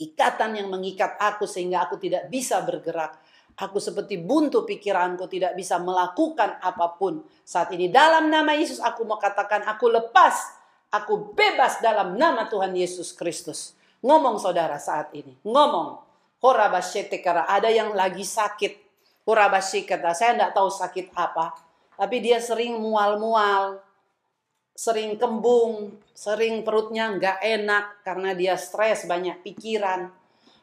ikatan 0.00 0.56
yang 0.56 0.72
mengikat 0.72 1.20
aku 1.20 1.44
sehingga 1.44 1.84
aku 1.84 2.00
tidak 2.00 2.32
bisa 2.32 2.64
bergerak. 2.64 3.20
Aku 3.60 3.76
seperti 3.76 4.16
buntu 4.16 4.64
pikiranku 4.64 5.28
tidak 5.28 5.52
bisa 5.52 5.76
melakukan 5.76 6.56
apa 6.60 6.96
pun 6.96 7.20
saat 7.44 7.68
ini. 7.76 7.92
Dalam 7.92 8.32
nama 8.32 8.56
Yesus 8.56 8.80
aku 8.80 9.04
mau 9.04 9.20
katakan 9.20 9.68
aku 9.68 9.92
lepas, 9.92 10.56
aku 10.88 11.36
bebas 11.36 11.80
dalam 11.84 12.16
nama 12.16 12.48
Tuhan 12.48 12.72
Yesus 12.72 13.12
Kristus. 13.12 13.76
Ngomong 14.02 14.40
saudara 14.40 14.80
saat 14.80 15.12
ini, 15.14 15.36
ngomong. 15.44 16.10
Horabasyete 16.42 17.22
karena 17.22 17.46
ada 17.46 17.70
yang 17.70 17.94
lagi 17.94 18.26
sakit. 18.26 18.74
Horabasyete 19.22 19.94
saya 20.10 20.34
tidak 20.34 20.50
tahu 20.58 20.66
sakit 20.66 21.14
apa. 21.14 21.54
Tapi 21.94 22.18
dia 22.18 22.42
sering 22.42 22.82
mual-mual, 22.82 23.78
sering 24.74 25.14
kembung, 25.20 26.02
sering 26.10 26.66
perutnya 26.66 27.14
nggak 27.14 27.38
enak 27.46 28.02
karena 28.02 28.34
dia 28.34 28.54
stres, 28.58 29.06
banyak 29.06 29.38
pikiran. 29.46 30.10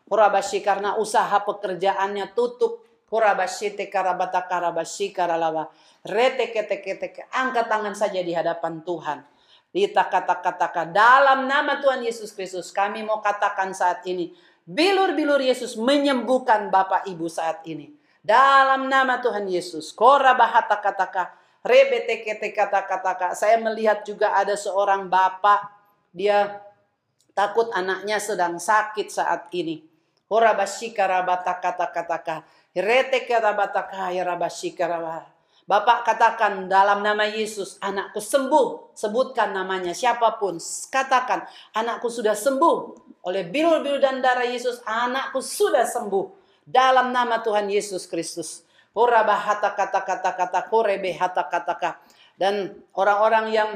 Hurabashi 0.09 0.65
karena 0.65 0.97
usaha 0.97 1.37
pekerjaannya 1.45 2.33
tutup. 2.33 2.83
Hurabashi 3.09 3.73
tekarabata 3.73 4.45
karabashi 4.45 5.13
karalawa. 5.13 5.69
Rete 6.05 6.49
kete 6.53 6.81
kete 6.81 7.29
angkat 7.33 7.65
tangan 7.69 7.93
saja 7.97 8.21
di 8.21 8.33
hadapan 8.33 8.81
Tuhan. 8.85 9.25
Kita 9.69 10.09
kata-katakan 10.09 10.89
dalam 10.89 11.45
nama 11.45 11.77
Tuhan 11.77 12.01
Yesus 12.01 12.33
Kristus 12.33 12.73
kami 12.73 13.05
mau 13.05 13.21
katakan 13.21 13.69
saat 13.73 14.01
ini. 14.09 14.33
Bilur-bilur 14.69 15.41
Yesus 15.41 15.77
menyembuhkan 15.77 16.69
Bapak 16.69 17.09
Ibu 17.09 17.25
saat 17.25 17.65
ini. 17.65 17.89
Dalam 18.21 18.85
nama 18.85 19.17
Tuhan 19.17 19.49
Yesus. 19.49 19.89
Korabahata 19.93 20.77
katakan 20.77 21.33
rebeteke 21.65 22.55
kata-kata 22.55 23.35
saya 23.35 23.59
melihat 23.59 24.03
juga 24.07 24.31
ada 24.31 24.55
seorang 24.55 25.11
bapak 25.11 25.67
dia 26.15 26.63
takut 27.35 27.67
anaknya 27.75 28.17
sedang 28.19 28.55
sakit 28.55 29.07
saat 29.11 29.51
ini 29.51 29.88
horabashikara 30.29 31.25
kata-kata 31.25 32.45
reteke 32.77 33.35
rabataka 33.35 34.13
yarabashikara 34.13 35.25
Bapak 35.69 36.01
katakan 36.01 36.65
dalam 36.65 37.05
nama 37.05 37.29
Yesus, 37.29 37.77
anakku 37.77 38.17
sembuh. 38.17 38.97
Sebutkan 38.97 39.53
namanya 39.53 39.93
siapa 39.93 40.41
pun. 40.41 40.57
Katakan, 40.89 41.45
anakku 41.77 42.09
sudah 42.09 42.33
sembuh. 42.33 42.77
Oleh 43.21 43.45
bilur-bilur 43.45 44.01
dan 44.01 44.17
darah 44.17 44.49
Yesus, 44.49 44.81
anakku 44.81 45.45
sudah 45.45 45.85
sembuh. 45.85 46.25
Dalam 46.65 47.13
nama 47.13 47.45
Tuhan 47.45 47.69
Yesus 47.69 48.09
Kristus. 48.09 48.65
Horabahata 48.97 49.77
kata-kata 49.77 50.33
kata 50.33 50.61
korebe 50.73 51.13
hata 51.13 51.45
kata 51.45 52.01
dan 52.39 52.79
orang-orang 52.97 53.45
yang 53.53 53.69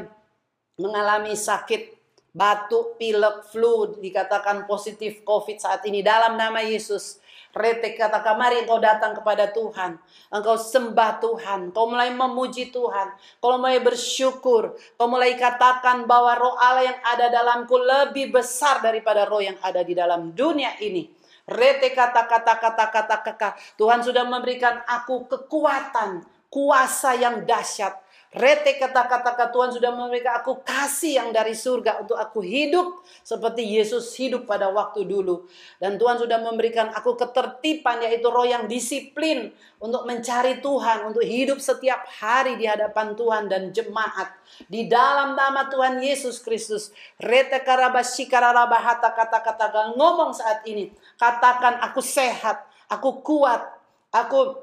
mengalami 0.81 1.37
sakit 1.37 2.02
batuk, 2.33 2.97
pilek, 2.97 3.45
flu 3.53 3.93
dikatakan 4.01 4.65
positif 4.65 5.21
COVID 5.21 5.61
saat 5.61 5.85
ini 5.85 6.01
dalam 6.01 6.33
nama 6.33 6.65
Yesus. 6.65 7.21
Rete 7.53 7.93
kata 7.93 8.33
mari 8.33 8.65
engkau 8.65 8.81
datang 8.81 9.13
kepada 9.13 9.53
Tuhan. 9.53 10.01
Engkau 10.33 10.57
sembah 10.57 11.21
Tuhan. 11.21 11.69
Kau 11.69 11.85
mulai 11.85 12.09
memuji 12.09 12.73
Tuhan. 12.73 13.13
Kau 13.37 13.61
mulai 13.61 13.77
bersyukur. 13.77 14.73
Kau 14.97 15.05
mulai 15.05 15.37
katakan 15.37 16.09
bahwa 16.09 16.33
roh 16.33 16.57
Allah 16.57 16.89
yang 16.89 16.99
ada 17.05 17.29
dalamku 17.29 17.77
lebih 17.77 18.33
besar 18.33 18.81
daripada 18.81 19.29
roh 19.29 19.37
yang 19.37 19.53
ada 19.61 19.85
di 19.85 19.93
dalam 19.93 20.33
dunia 20.33 20.81
ini. 20.81 21.05
Rete 21.45 21.93
kata-kata 21.93 22.57
kata-kata 22.57 23.17
kata 23.21 23.49
Tuhan 23.77 24.01
sudah 24.01 24.25
memberikan 24.25 24.81
aku 24.89 25.29
kekuatan, 25.29 26.25
kuasa 26.49 27.13
yang 27.13 27.45
dahsyat. 27.45 28.02
Rete 28.33 28.81
kata-kata 28.81 29.53
Tuhan 29.53 29.69
sudah 29.69 29.93
memberikan 29.93 30.41
aku 30.41 30.65
kasih 30.65 31.21
yang 31.21 31.29
dari 31.29 31.53
surga 31.53 32.01
untuk 32.01 32.17
aku 32.17 32.41
hidup 32.41 33.05
seperti 33.21 33.61
Yesus 33.61 34.09
hidup 34.17 34.49
pada 34.49 34.73
waktu 34.73 35.05
dulu. 35.05 35.45
Dan 35.77 36.01
Tuhan 36.01 36.17
sudah 36.17 36.41
memberikan 36.41 36.89
aku 36.97 37.13
ketertiban 37.13 38.01
yaitu 38.01 38.33
roh 38.33 38.41
yang 38.41 38.65
disiplin 38.65 39.53
untuk 39.77 40.09
mencari 40.09 40.65
Tuhan, 40.65 41.13
untuk 41.13 41.21
hidup 41.21 41.61
setiap 41.61 42.09
hari 42.09 42.57
di 42.57 42.65
hadapan 42.65 43.13
Tuhan 43.13 43.53
dan 43.53 43.69
jemaat. 43.69 44.33
Di 44.65 44.89
dalam 44.89 45.37
nama 45.37 45.69
Tuhan 45.69 46.01
Yesus 46.01 46.41
Kristus. 46.41 46.89
Rete 47.21 47.61
karabashikararabahata 47.61 49.13
kata-kata 49.13 49.93
ngomong 49.93 50.33
saat 50.33 50.65
ini. 50.65 50.89
Katakan 51.21 51.85
aku 51.85 52.01
sehat, 52.01 52.65
aku 52.89 53.21
kuat, 53.21 53.61
aku 54.09 54.62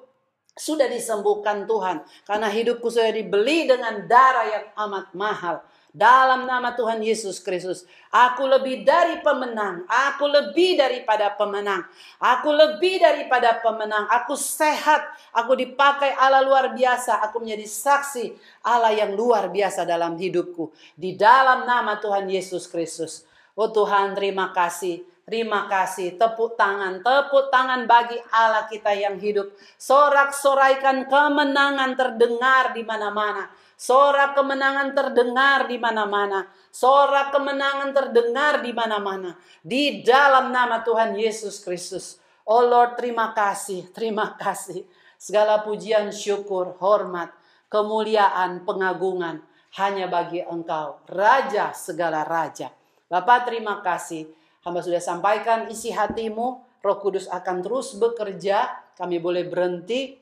sudah 0.59 0.91
disembuhkan 0.91 1.65
Tuhan 1.65 2.03
karena 2.27 2.49
hidupku 2.51 2.91
sudah 2.91 3.15
dibeli 3.15 3.71
dengan 3.71 4.07
darah 4.07 4.47
yang 4.47 4.67
amat 4.89 5.07
mahal. 5.15 5.57
Dalam 5.91 6.47
nama 6.47 6.71
Tuhan 6.79 7.03
Yesus 7.03 7.43
Kristus, 7.43 7.83
aku 8.15 8.47
lebih 8.47 8.87
dari 8.87 9.19
pemenang. 9.27 9.83
Aku 9.91 10.31
lebih 10.31 10.79
daripada 10.79 11.35
pemenang. 11.35 11.83
Aku 12.23 12.55
lebih 12.55 13.03
daripada 13.03 13.59
pemenang. 13.59 14.07
Aku 14.07 14.39
sehat. 14.39 15.03
Aku 15.35 15.59
dipakai 15.59 16.15
Allah 16.15 16.47
luar 16.47 16.79
biasa. 16.79 17.19
Aku 17.27 17.43
menjadi 17.43 17.67
saksi 17.67 18.39
Allah 18.63 18.95
yang 18.95 19.19
luar 19.19 19.51
biasa 19.51 19.83
dalam 19.83 20.15
hidupku. 20.15 20.71
Di 20.95 21.19
dalam 21.19 21.67
nama 21.67 21.99
Tuhan 21.99 22.31
Yesus 22.31 22.71
Kristus. 22.71 23.27
Oh 23.59 23.75
Tuhan, 23.75 24.15
terima 24.15 24.55
kasih. 24.55 25.03
Terima 25.31 25.71
kasih, 25.71 26.19
tepuk 26.19 26.59
tangan, 26.59 27.07
tepuk 27.07 27.55
tangan 27.55 27.87
bagi 27.87 28.19
Allah 28.35 28.66
kita 28.66 28.90
yang 28.90 29.14
hidup. 29.14 29.55
Sorak-soraikan 29.79 31.07
kemenangan 31.07 31.95
terdengar 31.95 32.75
di 32.75 32.83
mana-mana. 32.83 33.47
Sorak 33.79 34.35
kemenangan 34.35 34.90
terdengar 34.90 35.71
di 35.71 35.79
mana-mana. 35.79 36.51
Sorak 36.75 37.31
kemenangan 37.31 37.95
terdengar 37.95 38.59
di 38.59 38.75
mana-mana. 38.75 39.38
Di 39.62 40.03
dalam 40.03 40.51
nama 40.51 40.83
Tuhan 40.83 41.14
Yesus 41.14 41.62
Kristus. 41.62 42.19
Oh 42.43 42.66
Lord, 42.66 42.99
terima 42.99 43.31
kasih, 43.31 43.87
terima 43.95 44.35
kasih. 44.35 44.83
Segala 45.14 45.62
pujian, 45.62 46.11
syukur, 46.11 46.75
hormat, 46.83 47.31
kemuliaan, 47.71 48.66
pengagungan 48.66 49.47
hanya 49.79 50.11
bagi 50.11 50.43
Engkau, 50.43 51.07
Raja 51.07 51.71
segala 51.71 52.27
raja. 52.27 52.75
Bapak 53.07 53.47
terima 53.47 53.79
kasih. 53.79 54.39
Hamba 54.61 54.85
sudah 54.85 55.01
sampaikan 55.01 55.68
isi 55.73 55.88
hatimu, 55.92 56.46
Roh 56.81 56.99
Kudus 57.01 57.29
akan 57.29 57.64
terus 57.64 57.96
bekerja. 57.96 58.68
Kami 58.96 59.16
boleh 59.16 59.49
berhenti 59.49 60.20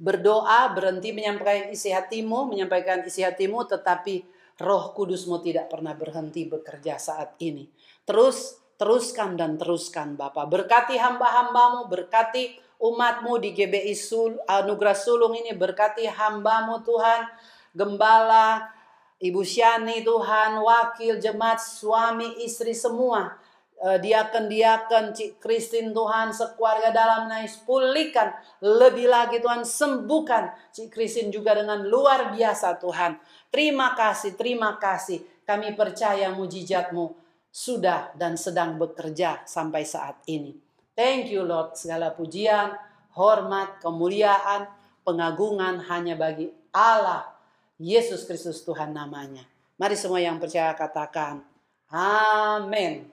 berdoa, 0.00 0.72
berhenti 0.72 1.12
menyampaikan 1.12 1.70
isi 1.70 1.92
hatimu, 1.92 2.50
menyampaikan 2.50 3.04
isi 3.04 3.20
hatimu, 3.22 3.68
tetapi 3.68 4.24
Roh 4.58 4.90
Kudusmu 4.96 5.44
tidak 5.44 5.68
pernah 5.68 5.92
berhenti 5.92 6.48
bekerja 6.48 6.96
saat 6.96 7.36
ini. 7.44 7.68
Terus, 8.02 8.58
teruskan 8.80 9.36
dan 9.36 9.60
teruskan 9.60 10.16
Bapak. 10.16 10.48
Berkati 10.48 10.96
hamba-hambamu, 10.96 11.92
berkati 11.92 12.56
umatmu 12.80 13.36
di 13.44 13.52
GBI 13.52 13.92
Sul, 13.92 14.40
Anugerah 14.48 14.96
Sulung 14.96 15.36
ini, 15.36 15.52
berkati 15.52 16.08
hambamu 16.08 16.80
Tuhan, 16.80 17.28
gembala, 17.76 18.72
Ibu 19.20 19.44
Syani 19.44 20.00
Tuhan, 20.00 20.64
wakil 20.64 21.20
jemaat, 21.20 21.60
suami, 21.60 22.40
istri 22.40 22.72
semua. 22.72 23.36
Eh, 23.80 24.00
diakan-diakan, 24.00 25.12
Cik 25.12 25.40
Kristin 25.40 25.92
Tuhan, 25.92 26.32
sekeluarga 26.32 26.88
dalam 26.88 27.28
nais 27.28 27.60
pulihkan. 27.64 28.32
Lebih 28.64 29.08
lagi 29.08 29.40
Tuhan, 29.40 29.64
sembuhkan 29.64 30.72
Cik 30.72 30.88
Kristin 30.88 31.28
juga 31.28 31.52
dengan 31.52 31.84
luar 31.84 32.32
biasa 32.32 32.80
Tuhan. 32.80 33.20
Terima 33.52 33.92
kasih, 33.92 34.36
terima 34.40 34.80
kasih. 34.80 35.20
Kami 35.44 35.76
percaya 35.76 36.32
mujizatmu 36.32 37.12
sudah 37.52 38.12
dan 38.16 38.40
sedang 38.40 38.80
bekerja 38.80 39.44
sampai 39.44 39.84
saat 39.84 40.20
ini. 40.28 40.56
Thank 40.96 41.32
you 41.32 41.44
Lord, 41.44 41.76
segala 41.76 42.12
pujian, 42.12 42.76
hormat, 43.16 43.80
kemuliaan, 43.84 44.68
pengagungan 45.04 45.88
hanya 45.88 46.20
bagi 46.20 46.52
Allah 46.72 47.39
Yesus 47.80 48.28
Kristus 48.28 48.60
Tuhan 48.60 48.92
namanya. 48.92 49.40
Mari 49.80 49.96
semua 49.96 50.20
yang 50.20 50.36
percaya 50.36 50.76
katakan, 50.76 51.40
Amin. 51.88 53.08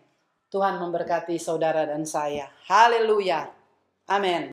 Tuhan 0.52 0.78
memberkati 0.78 1.40
saudara 1.40 1.88
dan 1.88 2.04
saya. 2.04 2.52
Haleluya. 2.68 3.50
Amin. 4.12 4.46